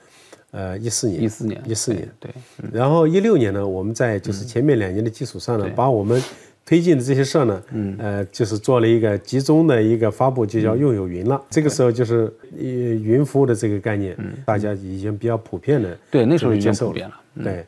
[0.50, 2.30] 呃，一四年，一四年，一四年，对。
[2.72, 6.20] 然后一六年呢，我们在就是前面两年的基础上呢，把我们。
[6.66, 11.40] 推进的这些事儿呢，嗯，呃，就是做了一个集中的一个发布，就叫用友云了。
[11.50, 17.20] 这个时候就是云服务的这个概念，大家已经比较普遍的，对，那时候已经普遍了。
[17.42, 17.66] 对，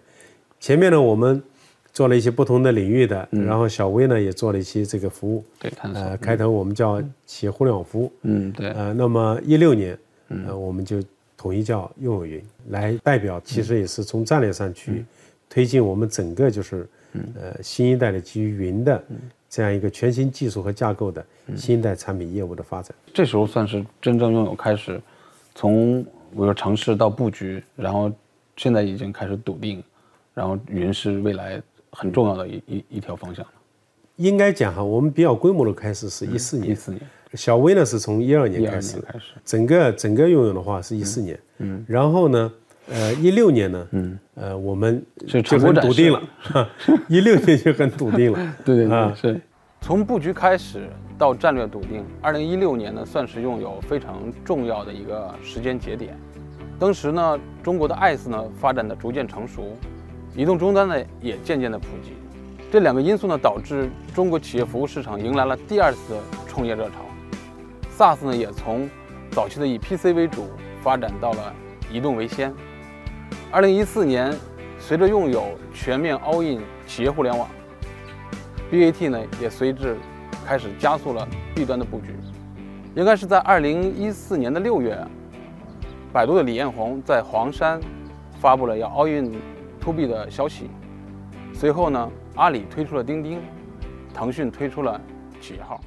[0.58, 1.42] 前面呢，我们
[1.92, 5.44] 做了一些不同的领域的，然后小微呢也做了一些这个服务。
[5.58, 8.10] 对，呃，开头我们叫企业互联网服务。
[8.22, 8.70] 嗯，对。
[8.70, 9.98] 呃，那么一六年，
[10.46, 11.02] 呃，我们就
[11.36, 15.04] 统一叫用有云，来代表，其实也是从战略上去
[15.50, 19.02] 推进我们整个就是呃新一代的基于云的
[19.48, 21.24] 这样一个全新技术和架构的
[21.56, 22.94] 新一代产品业务的发展。
[23.14, 25.00] 这时候算是真正拥有开始，
[25.54, 28.12] 从比如说城市到布局，然后
[28.56, 29.82] 现在已经开始笃定，
[30.34, 31.62] 然后云是未来。
[31.98, 33.46] 很重要的一一一条方向，
[34.16, 37.00] 应该讲哈，我们比较规模的开始是一四年，一四年，
[37.32, 42.52] 小微呢是从一二年开始，开始，整个整个拥有的话是一四年，嗯，然后呢，
[42.88, 46.22] 呃，一六年呢，嗯，呃，我们就很笃定了，
[47.08, 49.40] 一六年就很笃定了，对对对，是，
[49.80, 56.16] 从布局开始到战略笃定，二零一六年呢算是拥有非常重要的一个时间节点，
[56.78, 59.76] 当时呢，中国的 ICE 呢发展的逐渐成熟。
[60.36, 62.12] 移动终端呢也渐渐的普及，
[62.70, 67.06] 这两个因素呢导致中国企业服务市场迎来了第二次的创业热潮
[67.96, 68.86] ，SaaS 呢也从
[69.30, 70.44] 早期的以 PC 为主
[70.82, 71.54] 发展到了
[71.90, 72.52] 移动为先。
[73.50, 74.34] 二零一四年，
[74.78, 77.48] 随着拥有全面 all in 企业互联网
[78.70, 79.96] ，BAT 呢也随之
[80.46, 82.14] 开始加速了 B 端的布局。
[82.94, 84.98] 应该是在二零一四年的六月，
[86.12, 87.80] 百度的李彦宏在黄山
[88.40, 89.34] 发布了要 all in。
[89.78, 90.68] to B 的消息，
[91.54, 93.38] 随后呢，阿里推出了钉钉，
[94.12, 95.00] 腾讯推出了
[95.40, 95.80] 企业号。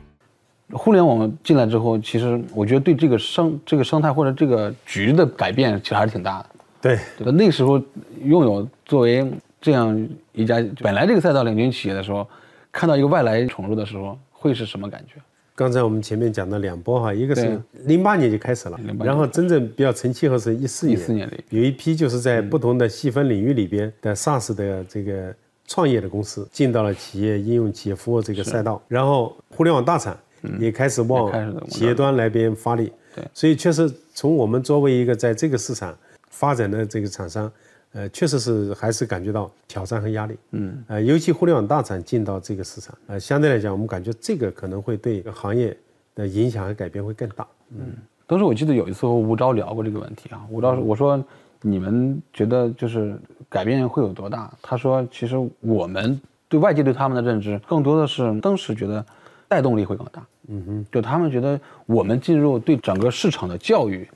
[0.71, 6.49] 互联网进来之后，其实我觉得对这个生这个生态或者这个局的改变，其实还是挺大的。
[6.81, 6.99] 对？
[7.17, 7.81] 那个时候
[8.23, 9.29] 拥有作为
[9.61, 12.27] 这样一家本来这个赛道领军企业的时候，
[12.71, 15.21] 看到一个外来闯入的时候，会是什么感觉？
[15.55, 25.35] 刚才我们前面讲的两波哈，一个是零八年就开始了，然后真正比较成气候是一四年，一四年有一批就是在不同的细分领域里边的 SaaS 的这个
[25.67, 30.17] 创业的公司进到了企业应用、企业服务这个赛道，然后互联网大厂
[30.57, 31.29] 也开始往
[31.67, 35.93] 企业端来边发力，对，所以确实从我们作为一个在这个市场
[36.39, 37.51] 发展的这个厂商。
[37.91, 45.75] 呃，确实是还是感觉到挑战和压力，嗯，呃，尤其互联网大厂进到这个市场，呃，相对来讲，我们感觉这个可能会对行业
[46.13, 47.93] 的影响和改变会更大，嗯。
[48.27, 51.19] 当时我记得有一次和吴钊聊过这个问题啊，吴钊我说
[51.63, 54.53] 你们觉得就是改变会有多大？
[54.61, 59.03] 他说其实我们对外界对他们的认知更多的是当时觉得
[59.47, 64.07] 带动力会更大，嗯哼，就他们觉得我们进入对整个市场的教育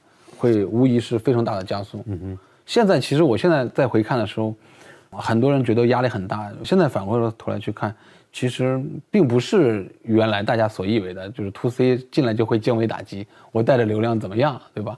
[0.43, 2.37] 会无疑是非常大的加速，嗯哼。
[2.65, 4.53] 现在其实我现在再回看的时候，
[5.09, 6.51] 很多人觉得压力很大。
[6.65, 7.95] 现在反过头来去看，
[8.33, 14.97] 其实并不是原来大家所以为的，就是 to C 进来就会降维打击，我带着流量怎么样，对吧？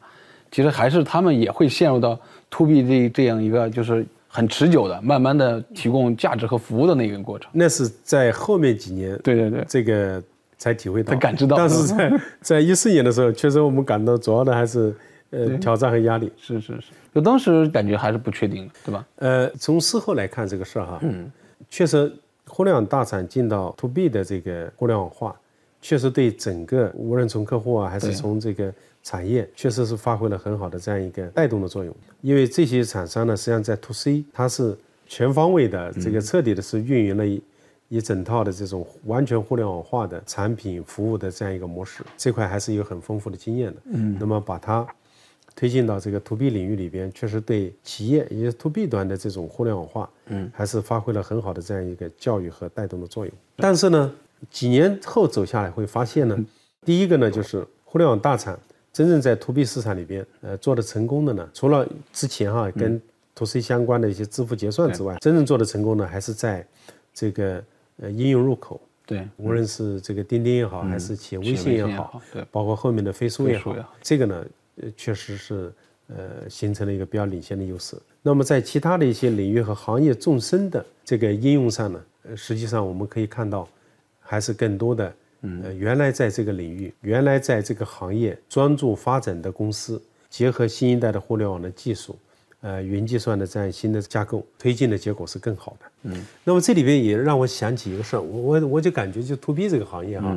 [0.50, 7.50] 其实还是他们也会陷入到 to B 这这样一个就是很持久的、慢慢的提供价值和服务的那个过程。
[7.52, 10.22] 那是在后面几年，对对对，这个
[10.58, 11.58] 才体会到、才感知到。
[11.58, 14.96] 但是在在一四年的时候，确实我们感到主要的还是
[15.36, 16.32] 呃挑战和压力。
[16.38, 16.88] 是是是。
[17.13, 19.08] 就当时感觉还是不确定的，对吧？
[19.15, 21.32] 呃，从事后来看这个事儿哈，嗯，
[21.69, 22.12] 确实，
[22.45, 25.34] 互联网大厂进到 to B 的这个互联网化，
[25.82, 31.95] 确实对整个无论从客户啊，还是从这个产业，确实是发挥了很好的这样一个带动的作用。
[32.19, 37.41] 因为这些厂商呢，实际上在 to C，它是全方位的这个彻底的是运营了一
[37.88, 43.78] 一整套的这种完全互联网化的产品服务的这样一个模式，这块还是有很丰富的经验的。
[43.93, 44.86] 嗯，那么把它。
[45.56, 53.34] 推进到这个 to B 领域里边，确实对企业也是 to B 端的这种互联网化，嗯，还是发挥了很好的这样一个教育和带动的作用。
[53.56, 54.13] 但是呢，
[54.52, 56.38] 几年后走下来会发现呢，
[56.84, 58.60] 第一个呢就是互联网大厂
[58.91, 63.02] 真正在 to B 市场里边，呃，做的成功的呢，除了之前哈跟
[63.34, 66.68] to C 相关的一些支付结算之外，真正做的成功的还是在
[67.13, 67.63] 这个
[68.02, 74.46] 呃应用入口，对，无论是这个钉钉也好，还是企业微信也好，对，包括后面的飞书也好，这个呢。
[74.82, 75.74] 呃，确实是，
[76.08, 77.96] 呃，形成了一个比较领先的优势。
[78.22, 83.68] 那么在其他的一些领域和行业纵深的这个应用上呢，呃，实际上我们可以看到，
[84.20, 92.18] 还是更多的，呃，原来在这个领域、原来在这个行业专注发展的公司，结合新一代的互联网的技术，
[92.62, 95.86] 呃，云计算的这样新的架构，推进的结果是更好的。
[96.04, 96.26] 嗯。
[96.44, 100.36] 那么这里边也让我想起一个事儿，我我我就感觉就 to B 这个行业哈，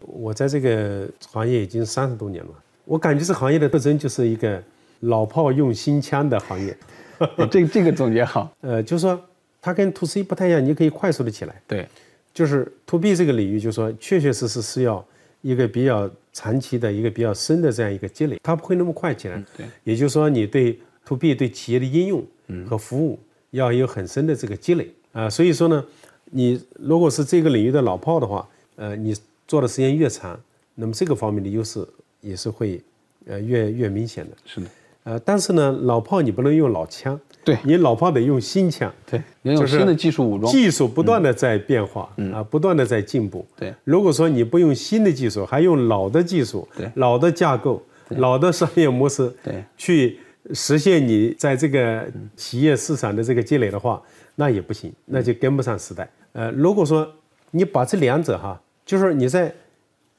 [0.00, 2.50] 我在这个行业已经三十多年了。
[2.84, 4.62] 我感觉这行业的特征就是一个
[5.00, 6.76] 老炮用新枪的行业，
[7.50, 8.50] 这这个总结好。
[8.62, 9.20] 呃，就是说
[9.60, 11.60] 它跟 to C 不太一样，你可以快速的起来。
[11.66, 11.88] 对，
[12.32, 15.04] 就是 to B 这个领域，就是说确确实实是要
[15.42, 19.42] 一个比较长期的一个比较深的这样一个积累，它不会那么快起来。
[19.56, 22.24] 对，也就是说你对 to B 对企业的应用
[22.66, 23.18] 和服务
[23.50, 24.90] 要有很深的这个积累。
[25.12, 25.84] 啊、所以说呢，
[26.32, 29.14] 你如果是这个领域的老炮的话，呃，你
[29.46, 30.38] 做的时间越长，
[30.74, 31.86] 那么这个方面的优势
[32.24, 32.80] 也是会
[33.26, 34.36] 呃越越明显的。
[34.44, 34.66] 是的，
[35.04, 37.58] 呃，但是呢，老炮你不能用老枪，对。
[37.62, 40.50] 你老炮得用新枪，对，要用就是新的技术武装。
[40.50, 43.46] 技术不断的在变化，啊，不断的在进步。
[43.54, 43.72] 对。
[43.84, 46.90] 如果说你不用新的技术，还用老的技术、对。
[46.94, 49.62] 老的架构、老的商业模式，对。
[49.76, 50.18] 去
[50.52, 52.06] 实现你在这个
[52.36, 54.02] 企业市场的这个积累的话，
[54.34, 56.08] 那也不行，那就跟不上时代。
[56.32, 57.06] 呃，如果说
[57.50, 59.54] 你把这两者哈，就是你在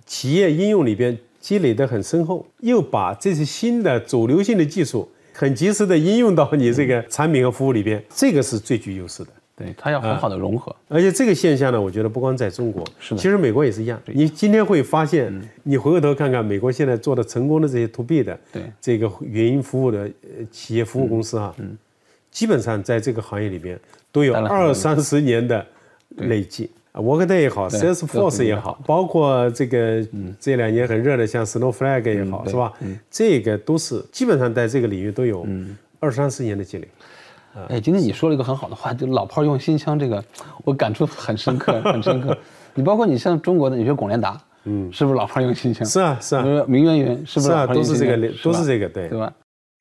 [0.05, 9.29] 企业应用里边积累得很深厚，又把这些新的主流性的技术很及时的应用到你这个产品和服务里边，这个是最具优势的。
[9.55, 10.75] 对，它要很好的融合。
[10.87, 14.01] 而且这个现象呢，我觉得不光在中国，是的其实美国也是一样。
[14.07, 15.31] 你今天会发现，
[15.61, 21.77] 你回过头看看美国现在做的成功的这些 to B 的，对这个云音服务的呃企业服务公司啊，嗯，
[22.31, 23.79] 基本上在这个行业里边
[24.11, 25.63] 都有二三十年的
[26.15, 26.71] 累计。
[26.95, 30.01] 啊，Workday 也好对，Salesforce 也好，包括这个
[30.39, 32.71] 这两年很热的像 Snowflake 也好，是吧？
[33.11, 35.45] 这个都是基本上在这个领域都有
[35.99, 36.87] 二三十年的积累。
[37.67, 40.23] 哎，今天你说了一个很好的话，就老炮用新枪，这个
[40.63, 42.37] 我感触很深刻，很深刻。
[42.73, 45.85] 你包括你像中国的，你说龚连达，嗯，是不是老炮用新枪？
[45.85, 49.33] 是啊，是啊，呃，明渊云是不是啊，都是这个都是这个，对对吧？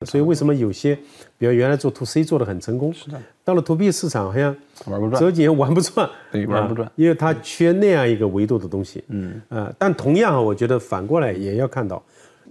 [0.03, 0.95] 所以为什么有些，
[1.39, 4.55] 比如原来做 to C 做的很成功，是的，到了 to B 市场好像
[4.87, 9.03] 玩不转走几年玩不转， 对玩不转啊因为它缺那样一个维度的东西。
[9.09, 12.03] 嗯，呃，但同样啊，我觉得反过来也要看到，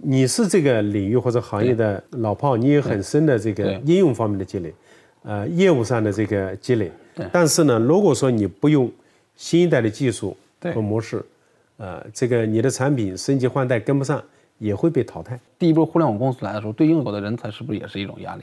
[0.02, 4.74] 你是这个领域或者行业的老炮，你有很深的这个应用方面的积累，
[5.22, 6.90] 呃，业务上的这个积累。
[7.30, 8.90] 但是呢，如果说你不用
[9.36, 11.24] 新一代的技术对和模式，
[11.76, 14.20] 呃，这个你的产品升级换代跟不上，
[14.58, 15.38] 也会被淘汰。
[15.58, 18.42] 第一波互联网公司来的时候，对应有的人才是不是也是一种压力？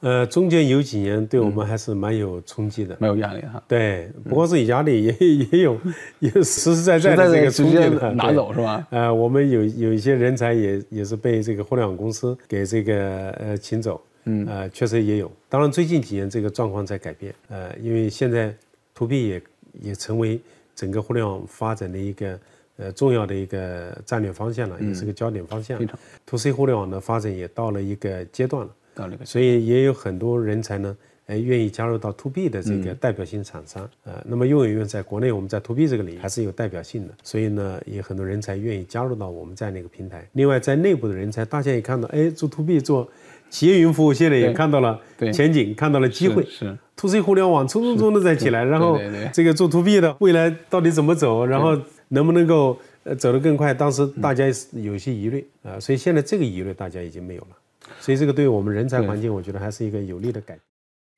[0.00, 2.96] 呃，中间有几年对我们还是蛮有冲击的。
[2.98, 5.12] 没有压力哈，对，不光是有压力，也
[5.52, 5.78] 也有
[6.20, 8.86] 也有实实在在的这个冲击的拿走是吧？
[8.88, 15.30] 呃，我们有有一些人才也也是被这个互联网公司给这个呃请走，嗯，呃，确实也有。
[15.50, 18.54] 当然，最近几年这个状况在改变，呃，因为现在
[18.94, 19.42] to B 也
[19.82, 20.40] 也成为
[20.74, 22.40] 整个互联网发展的一个
[22.76, 25.78] 呃重要的一个战略方向了，也是个焦点方向。
[25.78, 28.70] 非常 to C 互联网的发展也到了一个阶段了。
[28.94, 40.24] 到了个所以也有很多人才呢，哎，愿意加入到 to B 的这个代表性厂商，呃，那么用友用在国内我们在 to B 这个领域还是有代表性的，所以呢，也很多人才愿意加入到我们这样的一个平台。
[40.34, 43.08] 另外，在内部的人才，大家也看到，哎，做 to B 做
[43.50, 45.00] 企业云服务，现在也看到了
[45.32, 46.44] 前景，看到了机会。
[46.46, 48.96] 是 to C 互联网冲冲冲的在起来，然后
[49.32, 51.76] 这个做 to B 的未来到底怎么走，然后
[52.14, 53.74] 能不能够呃走得更快？
[53.74, 57.56] 当时大家有一些疑虑啊、所以现在这个疑虑大家已经没有了，
[57.98, 60.60] 所以这个对我们人才环境，我觉得还是一个有利的改变。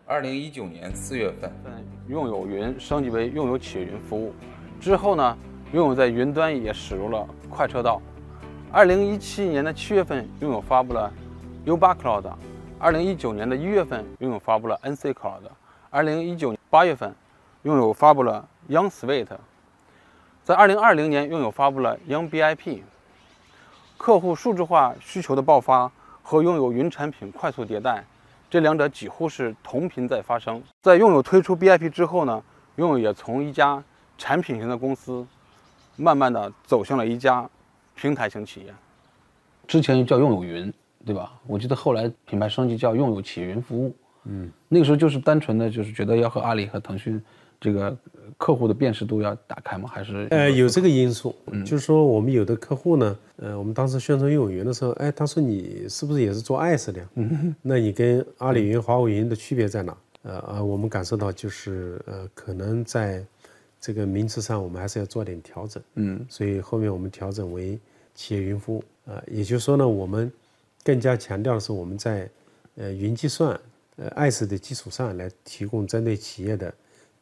[0.06, 1.52] 二零一九年四月份，
[2.08, 4.32] 用友云升级为用友企业云服务
[4.80, 5.36] 之后呢，
[5.72, 8.00] 用友在云端也驶入了快车道。
[8.72, 11.12] 二零一七年的七月份，拥有发布了
[11.66, 12.32] U8 Cloud；
[12.78, 15.42] 二零一九年的一月份，拥有发布了 NC Cloud；
[15.90, 17.14] 二零一九年八月份，
[17.62, 19.26] 拥有发布了 Young Suite；
[20.46, 22.78] 在二零二零年，拥有发布了 Young BIP。
[23.98, 25.90] 客户数字化需求的爆发
[26.22, 28.04] 和拥有云产品快速迭代，
[28.48, 30.62] 这两者几乎是同频在发生。
[30.82, 32.40] 在拥有推出 BIP 之后呢，
[32.76, 33.82] 拥有也从一家
[34.16, 35.26] 产品型的公司，
[35.96, 37.50] 慢慢的走向了一家
[37.96, 38.72] 平台型企业。
[39.66, 40.72] 之前叫拥有云，
[41.04, 41.32] 对吧？
[41.48, 43.92] 我记得后来品牌升级叫拥有企业云服务。
[44.26, 47.20] 嗯，那个时候就是单纯的就是觉得要和阿里和腾讯
[47.60, 49.88] 这个呃客户的辨识度要打开吗？
[49.88, 57.08] 还是呃，有这个因素，就是说我们有的客户呢，呃，我们当时宣传用友云的时候，哎，他说你是不是也是做 IaaS 的呀？
[57.62, 59.96] 那你跟阿里云、华为云的区别在哪？
[60.22, 63.24] 呃呃，我们感受到就是呃，可能在
[63.80, 65.82] 这个名词上我们还是要做点调整。
[65.94, 67.78] 嗯，所以后面我们调整为
[68.14, 68.82] 企业云服务。
[69.04, 70.30] 呃，也就是说呢，我们
[70.82, 72.28] 更加强调的是我们在
[72.74, 73.58] 呃云计算、
[73.96, 76.74] 呃 IaaS 的基础上来提供针对企业的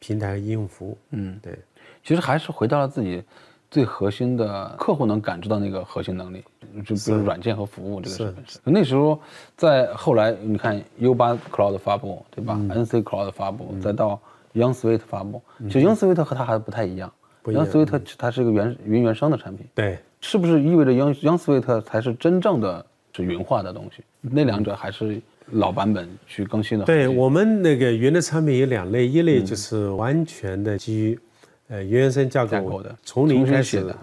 [0.05, 0.97] 平台和应用服务。
[1.09, 1.57] 嗯，对。
[2.03, 3.23] 其实还是回到了自己
[3.71, 6.43] 最核心的客户能感知到那个核心能力，
[6.85, 8.15] 就比如软件和服务这个
[8.45, 8.59] 是。
[8.63, 9.19] 那时候
[9.57, 14.19] 在后来你看 U8 Cloud 发布，对吧、n c Cloud 发布，再到
[14.53, 17.11] Young Suite 发布，其实 Young Suite 和它还不太一样。
[17.41, 24.03] 不一样 Young Suite 它是一个原云原生的产品，对，是不是意味着 Young Young Suite 才是真正的是云化的东西？
[24.21, 25.21] 那两者还是
[25.51, 26.85] 老版本去更新的？
[26.85, 31.19] 对我们那个云的产品有两类，一类就是完全的基于
[31.67, 33.97] 呃原原生架构从零开始的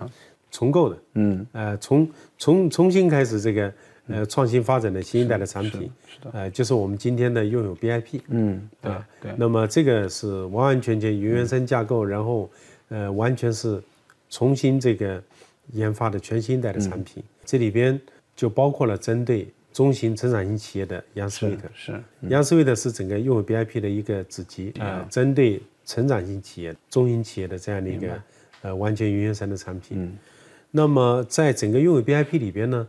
[0.51, 3.73] 重构的，嗯，呃，从从重新开始这个
[4.09, 12.51] 呃创新发展的新一代的产品，是的，呃，就是我们今天的拥有 BIP，嗯，对对，那么这个是完完全全云原生架构，然后
[12.89, 13.83] 呃完全是
[14.29, 15.23] 重新这个
[15.73, 17.99] 研发的全新一代的产品，这里边
[18.37, 28.23] 就包括了针对中型成长型企业的杨斯威特，是杨斯威特是整个拥有 BIP 的一个子集，呃，针对成长型企业、中型企业的这样的一个
[28.63, 30.17] 呃完全云原生的产品。
[30.71, 32.87] 那么在整个拥有 BIP 里边呢，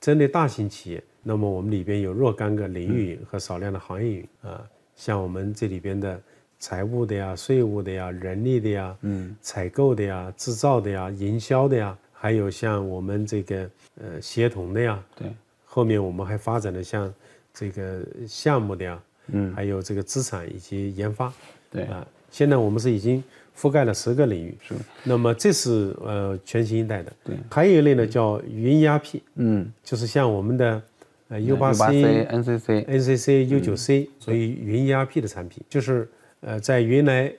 [0.00, 4.64] 针对大型企业，那么我们里边有若干个领域云和少量的行业云啊，
[4.96, 6.20] 像我们这里边的
[6.58, 15.28] 财务的呀、税务的呀、人力的呀、嗯、采购的呀、制造的呀、营销的呀，还有像我们这个呃协同的呀，对，
[15.74, 17.12] 后面我们还发展了像
[17.54, 21.32] 这个项目的呀，嗯，还有这个资产以及研发，
[21.70, 21.84] 对。
[21.84, 23.24] 啊，现在我们是已经
[23.56, 24.74] 覆盖了十个领域，是。
[25.02, 27.36] 那么这是呃全新一代的，对。
[27.50, 30.82] 还有一类呢叫云 ERP，嗯，就是像我们的
[31.28, 36.06] 呃 U 八 C、NCC、NCC、U 九 C 所以云 ERP 的产品，就是
[36.40, 37.32] 呃在原来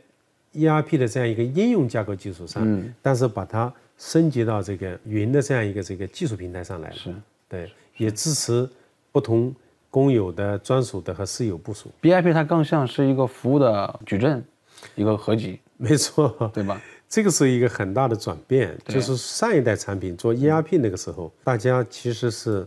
[0.55, 2.91] ERP 的这样一个应用架构基础上，嗯。
[2.99, 7.13] 但是把它升级到这个云的这样一个这个技术平台上来了，是。
[7.47, 8.69] 对，也支持
[9.11, 9.53] 不同
[9.89, 11.91] 公有的、专属的和私有部署。
[12.01, 14.43] BIP 它更像是一个服务的矩阵，
[14.95, 16.81] 一个合集， 没错，对吧？
[17.07, 22.65] 这个是一个很大的转变，就是上一代产品做 ERP 那个时候，大家其实是，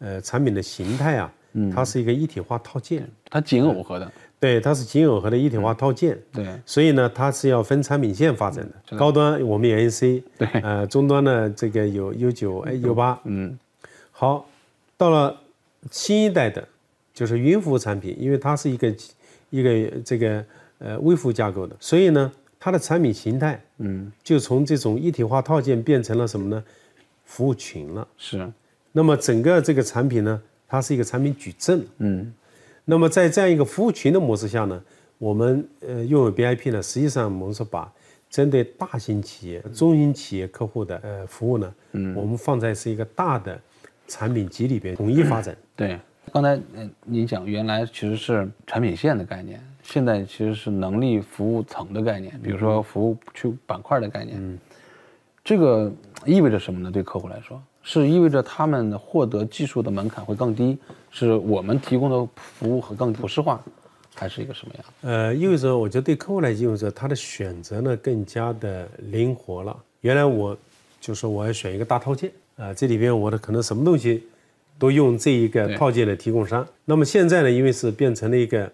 [0.00, 1.32] 呃，产品的形态啊，
[1.74, 8.96] 它是一个一体化套件，它紧耦合的，对，它是紧耦合的一体化套件，对，所以呢，它是要分产品线发展的。
[8.98, 13.58] 高端我们有 NC，对呃，中端呢这个有 U 九、哎 U 八，嗯，
[14.10, 14.46] 好，
[14.96, 15.42] 到了
[15.90, 16.66] 新一代的，
[17.12, 18.94] 就是云服务产品，因为它是一个
[19.50, 20.44] 一个这个
[20.78, 26.64] 呃微服务架构的，所以呢，它的产品形态，嗯，就从这种一体化套件变成了什么呢？
[27.24, 28.06] 服务群了。
[28.16, 28.50] 是，
[28.92, 31.84] 那么整个这个产品呢，它是一个产品矩阵。
[31.98, 32.32] 嗯，
[32.84, 34.82] 那么在这样一个服务群的模式下呢，
[35.18, 37.92] 我们呃拥有 BIP 呢，实际上我们是把
[38.30, 43.60] 针对大型企业、中型企业客户的呃服务呢，嗯，我们放在是一个大的
[44.08, 45.56] 产品集里边统一发展。
[45.74, 45.98] 对。
[46.32, 54.36] 刚才嗯您讲原来其实是产品线的概念，现在其实是能力服务层的概念，比如说服务区板块的概念。
[54.36, 54.58] 嗯，
[55.44, 55.90] 这个
[56.24, 56.90] 意味着什么呢？
[56.90, 60.76] 对客户来说，是意味着他们获得技术的门槛会更低，
[61.12, 63.62] 是我们提供的服务和更普适化，
[64.12, 64.84] 还是一个什么样？
[65.02, 69.74] 呃，意味着我觉得对客户来讲，意味着他的选择呢更加的灵活了。
[70.00, 70.58] 原来我
[71.00, 74.24] 就说我要选一个大套件啊、这里边我的可能什么东西
[74.78, 76.66] 都用这一个套件的提供商。
[76.84, 78.70] 那么现在呢，因为是变成了一个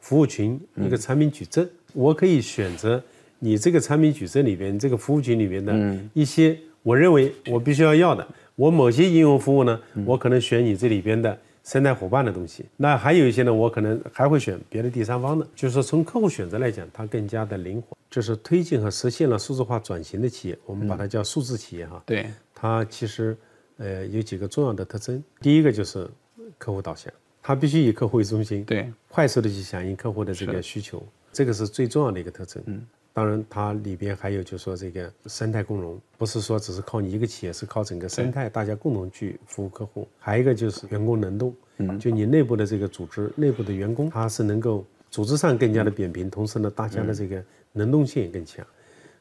[0.00, 3.02] 服务群，一个产品矩阵，我可以选择
[3.40, 8.26] 你这个产品矩阵里边这个服务群里边的一些我认为我必须要要的。
[8.56, 12.64] 我某些应用服务呢，我可能选你这里边的生态伙伴的东西。
[12.76, 15.44] 那还有一些呢，我可能还会选别的第三方的。
[15.56, 17.96] 就是说，从客户选择来讲，它更加的灵活。
[18.08, 22.00] 就是推进和实现了数字化转型的企业，我们把它叫数字企业哈。
[22.06, 23.36] 对，它其实
[23.78, 25.22] 呃有几个重要的特征。
[25.40, 26.08] 第一个就是
[26.56, 32.62] 客户导向，它必须以客户为中心，对，快速的去响应客户的这个需求，这个是最重要的一个特征。
[32.66, 40.08] 嗯，当然它里边还有就是说这个生态共融，不是说只是靠你一个企业，是靠整个生态大家共同去服务客户。
[40.18, 47.42] 还有一个就是员工能动，嗯，就你内部的这个组织内部的员工，他是能够组织上更加的扁平，同时呢，大家的这个
[47.72, 48.64] 能动性也更强。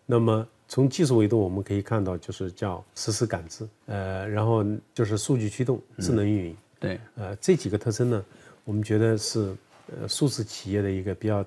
[0.05, 8.25] 那么从技术维度，我们可以看到，就是叫实时感知，呃，然后就是数据驱动、智能运营，对，呃，这几个特征呢，
[8.63, 9.55] 我们觉得是
[9.91, 11.45] 呃数字企业的一个比较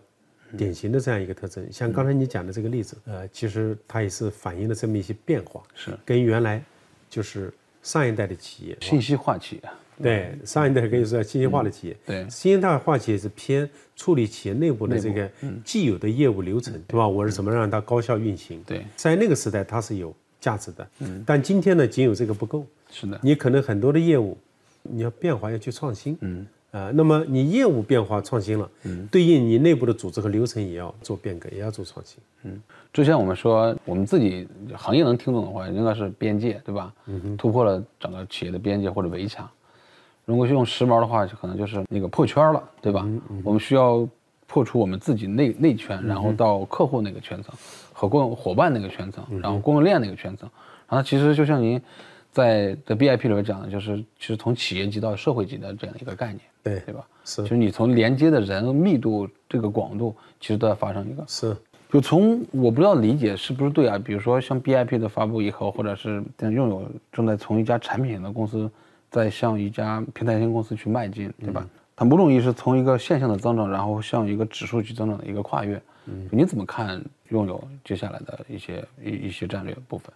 [0.56, 1.66] 典型的这样一个特征。
[1.72, 5.98] 像刚才你讲的这个例子，呃，其实它也是反映了这么一些变化，是。
[6.04, 6.62] 跟原来
[7.10, 7.52] 就是
[7.82, 9.62] 上一代的企业，信息化企业，
[10.02, 15.30] 对上一代可以说信息化的企业，对新一代化企业是偏处理企业内部的这个
[15.64, 17.08] 既有的业务流程，对吧？
[17.08, 18.62] 我是怎么让它高效运行？
[18.66, 24.36] 对，在那个时代它是有价值的，嗯但今天呢，仅有这个不够，是的，你可能很多的业务，
[24.82, 32.60] 你要变化，要去创新，嗯，啊、那么你业务变化创新了，嗯，对应你内部的组织和流程也要做变革，也要做创新，嗯，
[32.92, 36.92] 就像我们说，我们自己行业能听懂的话，应该是边界，对吧？
[37.06, 39.48] 嗯突破了整个企业的边界或者围墙。
[40.26, 43.06] 如果是用时髦的话，就可能就是那个破圈了，对吧？
[43.44, 44.06] 我们需要
[44.46, 47.54] 破除我们自己内内圈，然后到客户那个圈层，
[47.92, 50.50] 和供伙伴那个圈层，然后供应链那个圈层。
[50.88, 51.80] 然后其实就像您
[52.32, 57.06] 在在 BIP 里面讲的，就是其实从企业级到社会级的这样一个概念，对对吧？
[57.24, 61.56] 是就是你从连接的人密度这个广度，其实都在发生一个是，
[61.88, 68.68] 就从我不知道理解是不是对啊，比如说像 BIP 的发布以后，或者是拥有正在从一家产品的公司
[69.10, 71.66] 在向一家平台型公司去迈进，对吧？
[71.94, 75.80] 它某种意义是从一个现象的增长，然后向一个指数级增长的一个跨越。
[76.06, 80.12] 嗯，你怎么看拥有接下来的一些一一些战略部分？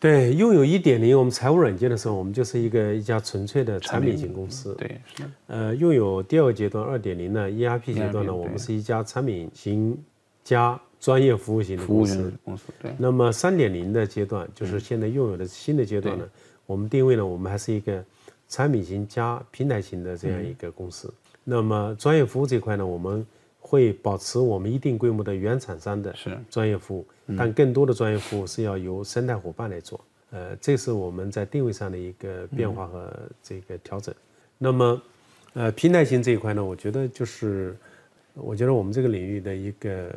[0.00, 4.74] 对，拥有一点零，我们财务软件的时候，我们就是一个一家纯粹的产品型公司。
[4.74, 5.24] 对，是。
[5.46, 9.96] 呃，拥有第二个阶段二点零呢，ERP 阶段呢，我们是一家产品型
[10.42, 12.32] 加专业服务型的公司。
[12.44, 12.94] 公司对。
[12.98, 16.28] 那么三点零的阶段，就是现在拥有的新的阶段呢，
[16.66, 18.04] 我们定位呢，我们还是一个。
[18.46, 21.12] 产品型加平台型的这样一个公司，
[21.42, 23.26] 那么专业服务这块呢，我们
[23.58, 26.14] 会保持我们一定规模的原厂商的
[26.50, 27.06] 专业服务，
[27.38, 29.98] 但更多的专业服务是要由生态伙伴来做。
[30.30, 33.12] 呃，这是我们在定位上的一个变化和
[33.42, 34.14] 这个调整。
[34.58, 35.02] 那么，
[35.54, 37.74] 呃，平台型这一块呢，我觉得就是，
[38.34, 40.14] 我觉得我们这个领域的一个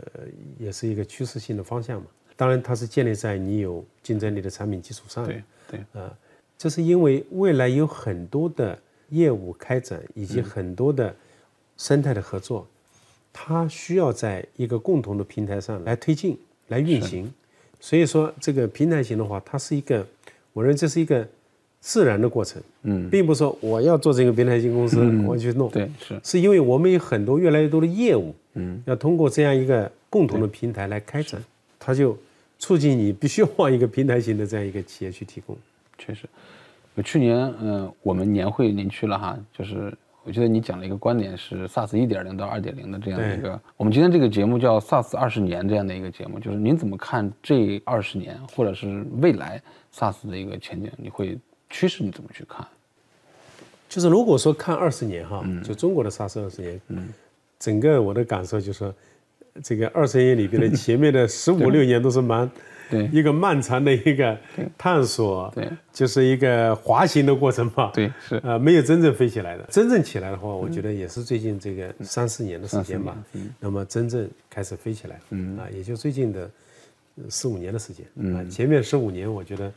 [0.59, 2.07] 也是一个趋势性的方向嘛。
[2.35, 5.25] 当然，它是建立在你有竞争力的产品基础上。
[5.25, 5.41] 对
[5.71, 6.11] 对，呃。
[6.57, 8.77] 这是因为未来有很多的
[9.09, 11.15] 业务开展以及很多的
[11.77, 12.67] 生态的合作，
[13.31, 16.37] 它需要在一个共同的平台上来推进、
[16.69, 17.31] 来运行。
[17.79, 20.05] 所以说，这个平台型的话，它是一个，
[20.51, 21.25] 我认为这是一个
[21.79, 22.59] 自然的过程。
[22.81, 25.69] 嗯，并不是说我要做这个平台型公司，我去弄。
[25.69, 26.19] 对，是。
[26.23, 31.39] 是因为我们有很多越来越多的业务，嗯，要通过这样一个共同的平台来开展，
[31.77, 32.17] 它就
[32.57, 35.55] 促进你必须要往一个平台型的这样一个企业去提供。
[35.97, 36.27] 确实，
[37.03, 39.93] 去年嗯，我们年会您去了哈，就是
[40.23, 49.61] 我觉得你讲了一个观点是 SaaS 一点零到二点零的这样的一个，我们今天这个节目叫 SaaS 二十年这样的一个节目，就是您怎么看这二十年或者是未来
[49.93, 50.91] SaaS 的一个前景？
[50.97, 51.37] 你会
[51.69, 52.65] 趋势你怎么去看？
[53.87, 57.09] 就是如果说看二十年哈，就中国的 SaaS 二十年，嗯，
[57.59, 58.93] 整个我的感受就是，
[59.63, 62.49] 这个二十年里边的前面的十五六年都是蛮。
[62.89, 64.37] 对一个漫长的一个
[64.77, 67.91] 探索，对，就是一个滑行的过程嘛。
[67.93, 69.63] 对，是呃，没有真正飞起来的。
[69.69, 73.15] 真正起来的话，我觉得也是最近这个三四年的时间吧。
[73.33, 73.49] 嗯。
[73.59, 76.49] 那么真正开始飞起来，嗯啊，也就最近的
[77.29, 78.05] 四五年的时间。
[78.15, 78.35] 嗯。
[78.35, 79.71] 啊前面十五年，我觉得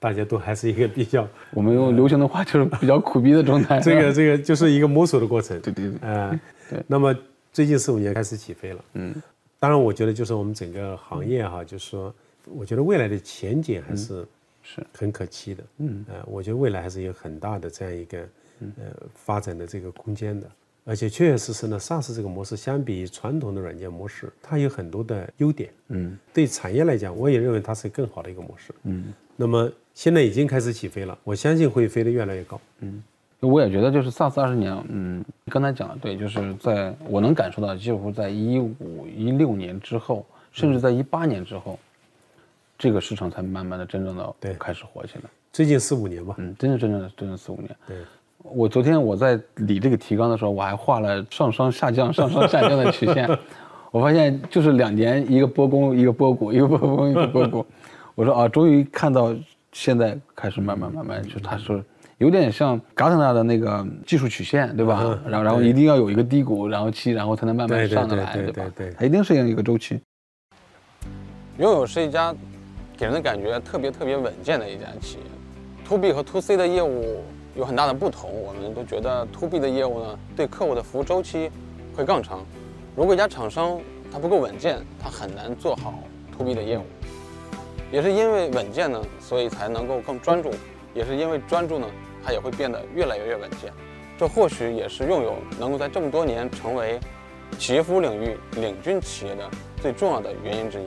[0.00, 3.78] 大家都还是一个比较，我们用流行的话就是比较苦逼的状态。
[3.84, 5.60] 这个这个就是一个摸索的过程。
[5.60, 6.08] 对 对对。
[6.08, 6.82] 啊，对。
[6.86, 7.14] 那么
[7.52, 8.84] 最近四五年开始起飞了。
[8.94, 9.14] 嗯。
[9.58, 12.14] 当然，我觉得就是我们整个行业哈，就是说。
[12.54, 14.26] 我觉得未来的前景还是
[14.62, 14.84] 是。
[14.92, 18.18] 很可期的，嗯，呃，我觉得未来还是有很大的这样一个
[18.60, 18.84] 呃
[19.14, 20.50] 发展的这个空间的，
[20.84, 33.00] 而且确确实实呢，SaaS 这个模式相比传统的软件模式，它有很多的优点，嗯，对产业来讲，我也认为它是更好的一个模式，嗯，那么现在已经开始起飞了，我相信会飞得越来越高，嗯，
[33.40, 41.78] 我也觉得就是 SaaS 二十年，嗯，刚才讲的对，就是在我能感受到，几乎在一五一六年之后，甚至在一八年之后。
[42.78, 45.22] 这个市场才慢慢的真正的对开始火起来，
[45.52, 47.74] 最近四五年吧，嗯，真的真正的真正四五年。
[47.86, 47.96] 对，
[48.42, 53.28] 我昨天我在理这个提纲的时候，我还画了上升下降上升下降的曲线，
[53.90, 57.66] 我发现就是两年一个波峰一个波谷一个波峰一个波谷，
[58.14, 59.34] 我说啊，终于看到
[59.72, 61.82] 现在开始慢慢慢慢就它是
[62.18, 65.18] 有点像 Gartner 的那个技术曲线，对吧？
[65.26, 68.64] 然后然后一定要有一个低谷，然后期，然后才能慢慢上得来，对吧？
[68.76, 70.00] 对，它一定是一个周期。
[71.58, 72.34] 拥有是一家。
[72.96, 75.24] 给人的感觉特别特别稳健的一家企业
[75.86, 77.22] ，to B 和 to C 的业务
[77.54, 78.30] 有很大的不同。
[78.42, 81.50] 我们都觉得 to B 的业务呢，对客户的服务周期
[81.94, 82.42] 会更长。
[82.96, 83.78] 如果一家厂商
[84.10, 85.92] 它不够稳健，它很难做好
[86.36, 86.84] to B 的业务。
[87.92, 90.50] 也是因为稳健呢，所以才能够更专注。
[90.94, 91.86] 也是因为专注呢，
[92.24, 93.70] 它也会变得越来越越稳健。
[94.18, 96.98] 这或许也是拥有能够在这么多年成为
[97.58, 99.46] 企业服务领域领军企业的
[99.82, 100.86] 最重要的原因之一。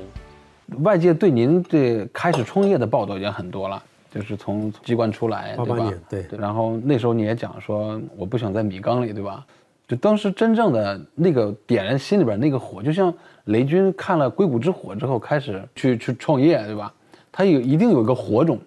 [0.77, 5.93] 外界对您这开始创业的报道已经很多了，就是从机关出来，对吧？
[6.09, 6.25] 对。
[6.37, 9.45] 然后那时候你也讲说，我不想在米缸里，对吧？
[9.87, 13.11] 就当时真正的那个点燃心里边那个火，就像
[13.45, 16.93] 雷军看了《硅谷之火》之后开始去去创业，对吧？
[17.31, 18.59] 他有一定有一个火种，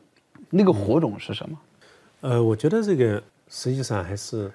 [0.50, 1.58] 那个火种是什么？
[2.22, 4.50] 呃，我觉得这个实际上还是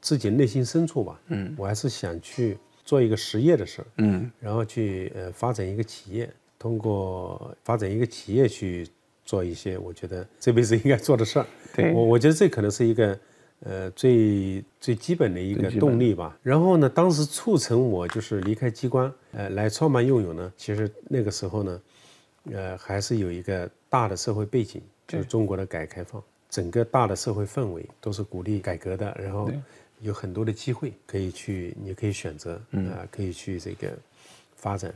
[0.00, 1.20] 自己内心深处吧。
[1.28, 1.54] 嗯。
[1.56, 3.86] 我还是想去做一个实业的事儿。
[3.98, 4.28] 嗯。
[4.40, 6.28] 然后去呃发展一个企业。
[6.60, 8.86] 通过发展一个企业去
[9.24, 11.46] 做一些，我觉得这辈子应该做的事儿。
[11.74, 13.18] 对我，我觉得这可能是一个，
[13.60, 16.38] 呃，最最基本的一个动力吧。
[16.42, 21.80] 然后呢，当时促成我就是离开机关，呃，来创办用友呢，其实那个时候呢，
[22.52, 29.50] 呃，还是有一个大的社会背景，就是中国的改革开放，整个大的社会氛围都是鼓励改革的，然后
[30.00, 33.96] 有很多的机会可以去，你可以选择，啊，可以去这个
[34.56, 34.92] 发展。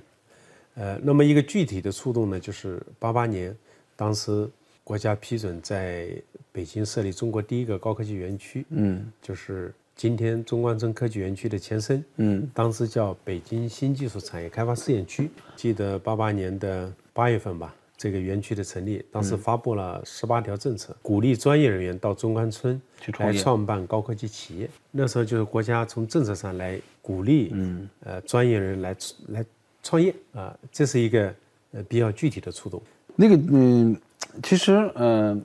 [0.74, 3.56] 呃，那么一个具体的触动呢，就是八八年，
[3.94, 4.48] 当时
[4.82, 6.10] 国家批准在
[6.52, 15.30] 北京设立中国第一个高科技园区，嗯，就是今天中关村科技园区的前身，嗯，当时叫北京新技术产业开发试验区。
[15.56, 22.80] 记得八八年的八月份吧，这个园区的成立，当时发布了十八条政策，鼓励专业人员到中关村
[23.18, 24.68] 来创办高科技企业。
[24.90, 28.96] 那时候就是国家从政策上来鼓励，嗯，呃，专业人来
[29.28, 29.44] 来
[29.84, 31.32] 创业啊，这是一个
[31.72, 32.82] 呃比较具体的触动。
[33.14, 33.96] 那个嗯，
[34.42, 35.40] 其实嗯，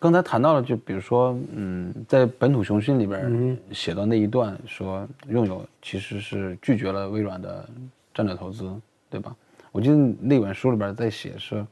[0.00, 7.68] 刚才谈到了，就比如说嗯，在《本土雄心》里边写到那一段，说用友其实是拒绝了微软的
[8.14, 8.68] 战略投资，
[9.10, 9.36] 对吧？
[9.70, 11.64] 我记得那本书里边在写是，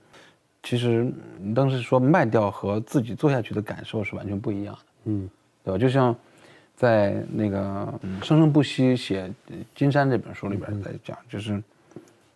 [0.63, 1.11] 其实
[1.55, 5.29] 当时说卖掉和自己做下去的感受是完全不一样的，嗯，
[5.65, 5.79] 对吧？
[5.79, 6.15] 就像
[6.77, 7.59] 在那个
[8.25, 9.27] 《生生不息》写
[9.75, 11.61] 《金山》这本书里边在讲，就是。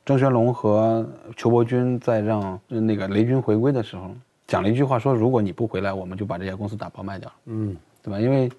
[0.04, 4.10] 张学龙和裘伯军在让那个雷军回归的时候，
[4.46, 8.18] 讲了一句话，说如果你不回来，我们就把这家公司打包卖掉嗯，对吧？
[8.20, 8.50] 因为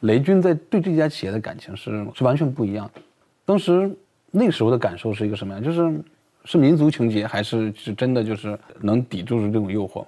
[0.00, 3.00] 雷军在对这家企业的感情是是完全不一样的。
[3.44, 3.90] 当时
[4.30, 5.62] 那时候的感受是一个什么样？
[5.62, 6.00] 就是
[6.44, 10.06] 是民族情结，还是是真的就是能抵住住这种诱惑吗？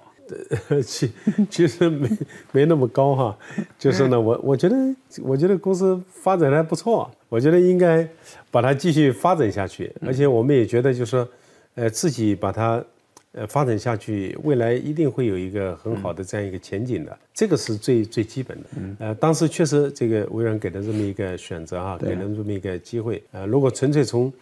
[0.85, 1.11] 其
[1.49, 2.09] 其实没
[2.51, 3.37] 没那么高哈，
[3.79, 4.75] 就是呢，我我觉得
[5.23, 8.05] 我觉得公司发展的还不错，我觉得应该
[8.51, 11.27] 把它继续发展下去，而且我们也觉得就是说，
[11.75, 12.83] 呃，自己把它
[13.31, 18.65] 呃发展下去，未来一定会有一个很好的这样一个前景的，这个是最最基本的。
[18.99, 23.21] 呃，当时确实这个微软给了这么一个选择啊，给了这么一个机会。
[23.31, 24.33] 呃，如果纯粹从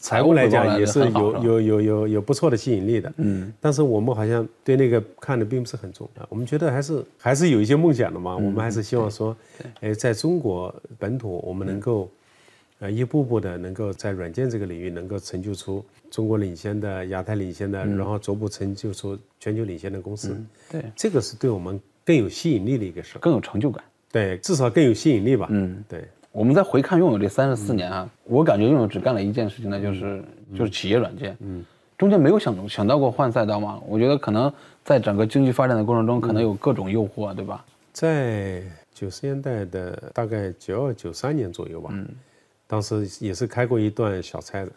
[0.00, 9.36] 财务来讲也是有有有有有不错的吸引力的，嗯，但是我们好像对那个看的并不是很重啊，我们觉得还是还是有一些梦想的嘛，我们还是希望说，
[9.80, 12.10] 哎，在中国本土我们能够，
[12.82, 20.36] 呃，一步步的能够在软件这个领域能够成就出中国领先的、亚太领先的，然后逐步成就出全球领先的公司，
[20.68, 26.04] 对，这个是对我们更有吸引力的一个事更有成就感，对，至少更有吸引力吧，嗯，对。
[26.32, 30.20] 我们再回看拥有这三十四年啊，我感觉拥有只干了一件事情，那就是
[30.56, 31.36] 就是企业软件。
[31.40, 31.64] 嗯，
[31.98, 33.78] 中间没有想想到过换赛道吗？
[33.86, 34.52] 我觉得可能
[34.82, 37.64] 在整个经济发展的过程中，可能有各种诱惑，对吧？
[37.92, 38.62] 在
[38.94, 42.08] 九十年代的大概九二九三年左右吧，嗯，
[42.72, 44.72] 当时也是开过一段小差的，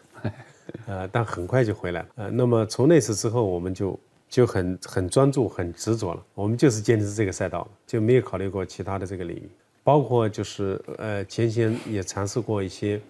[0.86, 2.08] 呃，但很快就回来了。
[2.16, 9.48] 呃，那么从那次之后，我们就就很很专注、很执着了，我们就是坚持这个赛道，就没有考虑过其他的这个领域。
[9.82, 13.00] 包括就是呃前些也尝试过一些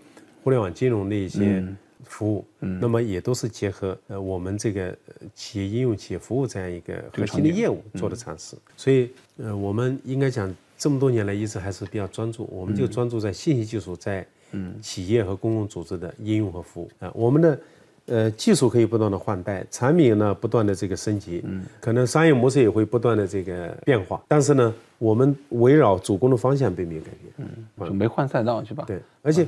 [0.45, 1.66] 互联网金融的一些
[2.05, 4.97] 服务，那么也都是结合呃我们这个
[5.34, 8.57] 企业应用企业服务这样一个核心的业务做的尝试。
[8.76, 14.27] 所以呃我们应该讲这么多年来一直还是比较专注，我们就专注在信息技术在
[14.81, 16.91] 企业和公共组织的应用和服务。
[17.01, 17.59] 啊，我们的。
[18.09, 27.49] 呃，技术可以不断的换代，产品呢不断的这个升级，嗯，可能商业模式也会不断的这个变化，但是呢，我们围绕主攻的方向并没有改变，
[27.79, 28.85] 嗯，没换赛道是吧？
[28.87, 29.45] 对，而且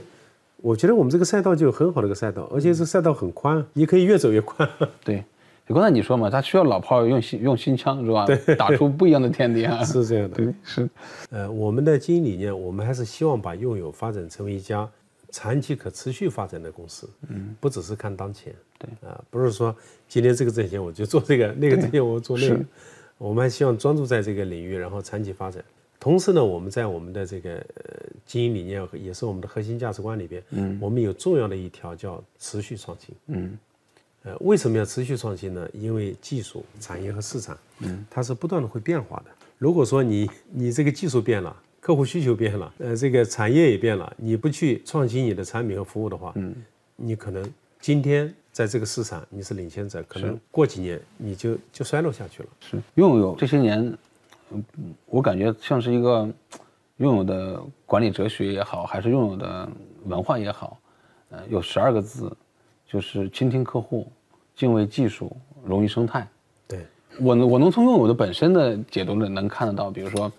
[0.57, 4.69] 我觉得我们这个赛道就有很好的一个赛道，而且这赛道很宽，你可以越走越宽。
[5.05, 5.23] 对，
[5.75, 8.27] 刚才你说嘛，他需要老炮用新用新枪是吧？
[8.27, 9.83] 对， 打出不一样的天地啊。
[9.85, 10.89] 是这样的，对，是。
[11.31, 14.89] 呃，我们的经营理念，我们还是希望把用友发展成为一家。
[15.31, 19.77] 长期可持续发展的公司，嗯，不只是看当前，对啊，不是说
[20.09, 22.59] 今天这个挣钱我就做这个，那个挣钱我做那个，
[23.19, 25.63] 我们还希望专注在这个领域，然后长期发展。
[26.01, 33.59] 同时呢，我们在我们的这个呃经营理念也是我们的核心价值观里边，嗯，我们有重要的一条叫持续创新，嗯，
[34.25, 35.69] 呃，为什么要持续创新呢？
[35.73, 39.31] 因为技术、产业和市场，嗯，它是不断的会变化的。
[39.57, 44.13] 如果说你你这个技术变了，客户需求变了，呃，这个产业也变了。
[44.17, 46.55] 你不去创新你的产品和服务的话，嗯，
[46.97, 47.49] 你可能
[47.81, 52.49] 今天在这个市场你是领先者，可能过几年你就就衰落下去了。
[52.61, 53.97] 是拥有这些年，
[54.51, 54.65] 嗯，
[55.07, 56.29] 我感觉像是一个
[56.97, 59.69] 拥有的管理哲学也好，还是拥有的
[60.05, 60.79] 文化也好，
[61.31, 62.37] 呃，有十二个字，
[62.89, 64.11] 就是倾听客户、
[64.57, 66.27] 敬畏技术、荣誉生态。
[66.67, 66.85] 对
[67.21, 70.33] 我，我能从用友的本身的解读呢能看得到，比如说，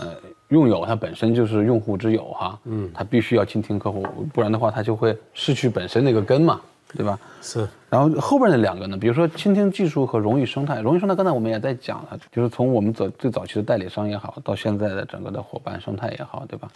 [0.00, 0.14] 呃。
[0.48, 6.58] 用友它本身就是用户之友哈，嗯，它必须要倾听客户，不然的话它就会失去本身那个根嘛，
[6.94, 7.20] 对吧？
[7.42, 7.68] 是。
[7.90, 16.66] 然后后边那两个呢，比如说倾听技术和荣誉生态，荣誉生态刚才我们也在讲了，就是从我们早最早期的代理商也好，到现在的整个的伙伴生态也好，对吧？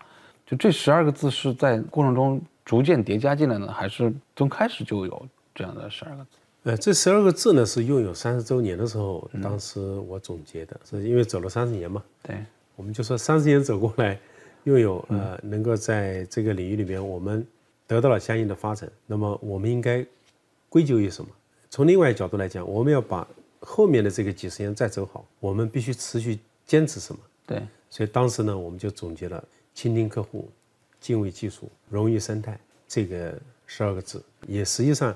[0.46, 6.30] 就这十二个字是在过程中逐渐叠加进来呢，还是从开始就有这样的十二个字？
[6.64, 12.02] 呃，这十二个字呢是拥有三十周年的时候，当时我总结的，是因为走了三十年嘛。
[12.22, 12.36] 对。
[12.74, 14.18] 我们就说三十年走过来，
[14.64, 17.46] 又有呃能够在这个领域里面，我们
[17.86, 18.90] 得到了相应的发展。
[19.06, 20.04] 那么我们应该
[20.70, 21.30] 归咎于什么？
[21.68, 23.28] 从另外一个角度来讲，我们要把
[23.60, 27.20] 后面的这个几十年再走好，我们必须持续坚持什么？
[27.46, 29.42] 对，所以当时呢，我们就总结了
[29.74, 30.48] 倾听客户、
[31.02, 33.36] 敬畏技术、荣誉生态这个
[33.66, 35.14] 十二个字，也实际上，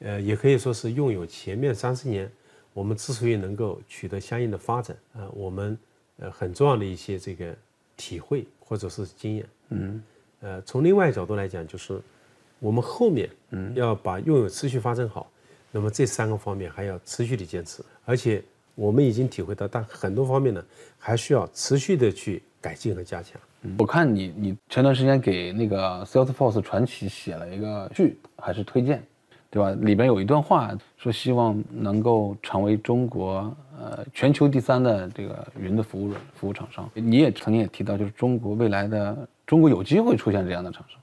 [0.00, 2.30] 呃，也可以说是拥有前面三十年
[2.74, 5.78] 我们之所以能够取得相应的发展啊、我们
[6.18, 7.56] 呃很重要的一些这个
[7.96, 9.46] 体会或者是经验。
[9.68, 10.02] 嗯，
[10.40, 12.00] 呃，从另外一个角度来讲，就是
[12.58, 15.30] 我们后面嗯要把拥有持续发展好，
[15.70, 18.42] 那么这三个方面还要持续的坚持，而且
[18.74, 20.64] 我们已经体会到，但很多方面呢
[20.98, 23.40] 还需要持续的去改进和加强。
[23.78, 29.02] 我看你你前段时间给那个 Salesforce 传奇写了一个剧，还是推荐，
[29.50, 29.70] 对吧？
[29.82, 36.88] 里边有一段话说，希望能够成为中国呃全球第三的这个云的服务服务厂商。
[36.94, 40.98] 你也曾经也提到，就是中国未来的中国有机会出现这样的厂商，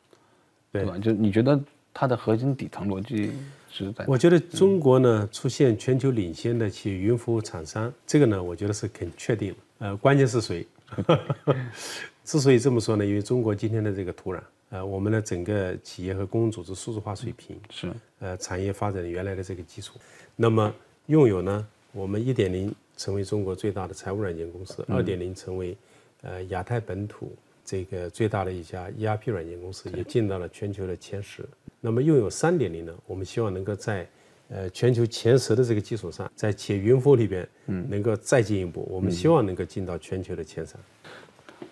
[0.72, 0.98] 对吧？
[0.98, 1.60] 就你觉得
[1.94, 3.34] 它的核心底层逻辑
[3.70, 4.04] 是在？
[4.08, 9.58] 我觉得中国呢出现全球领先的企业云服务厂商，这个呢我觉得是肯确定的。
[9.80, 10.66] 呃，关键是谁？
[12.28, 19.98] 之所以这么说呢，因为中国今天的这个土壤，呃，我们的整个企业和公共组织数字化水平，是呃，产业发展原来的这个基础。
[20.36, 20.76] 那么
[21.06, 25.78] 拥有呢，我们一点零成为中国最大的财务软件公司，二点零成为
[26.22, 27.32] 呃亚太本土
[27.64, 31.46] 这个最大的一家 ERP 软件公司，也进到了全球的前十。
[31.80, 34.06] 那么拥有三点零呢，我们希望能够在
[34.50, 38.86] 呃全球前十的这个基础上，在企业云服务里边，嗯，能够再进一步。
[38.92, 40.78] 我们希望能够进到全球的前三。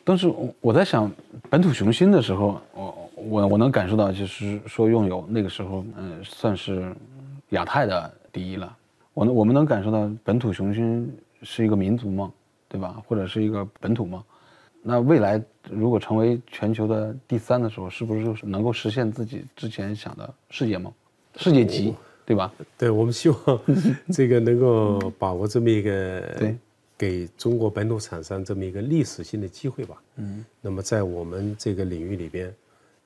[0.08, 1.12] 但是我我在想，
[1.50, 6.96] 本土雄心的时候，我我我能感受到，就是说拥有那个时候，嗯，算是
[7.50, 8.78] 亚太的第一了。
[9.16, 12.32] 我能我们能感受到本土雄心是一个民族梦，
[12.70, 13.02] 对吧？
[13.08, 14.22] 或者是一个本土梦。
[14.84, 15.42] 那未来
[15.72, 20.94] 如果成为全球的第三的时候，是不是能够实现自己之前想的世界梦、
[21.38, 22.54] 世界级，对吧？
[22.78, 23.40] 对，我们希望
[24.14, 26.56] 这个能够把握这么一个对
[26.98, 30.02] 给中国本土厂商这么一个历史性的机会吧。
[30.16, 32.54] 嗯，那么在我们这个领域里边，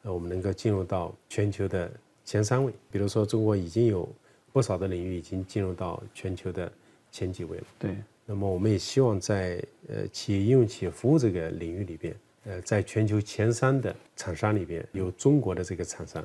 [0.04, 1.92] 呃，我们能够进入到全球的
[2.24, 2.72] 前三位。
[2.92, 4.08] 比如说，中国已经有
[4.52, 6.72] 不少的领域已经进入到全球的
[7.12, 7.64] 前几位了。
[7.80, 12.16] 对，那么我们也希望在呃企业应用企业服务这个领域里边，
[12.46, 16.24] 呃，在全球前三的厂商里边有中国的这个厂商。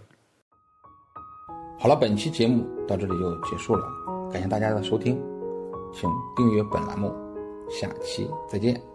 [1.79, 3.87] 好了，本期节目到这里就结束了，
[4.33, 5.21] 感谢大家的收听，
[5.93, 7.13] 请订阅本栏目，
[7.71, 8.94] 下期再见。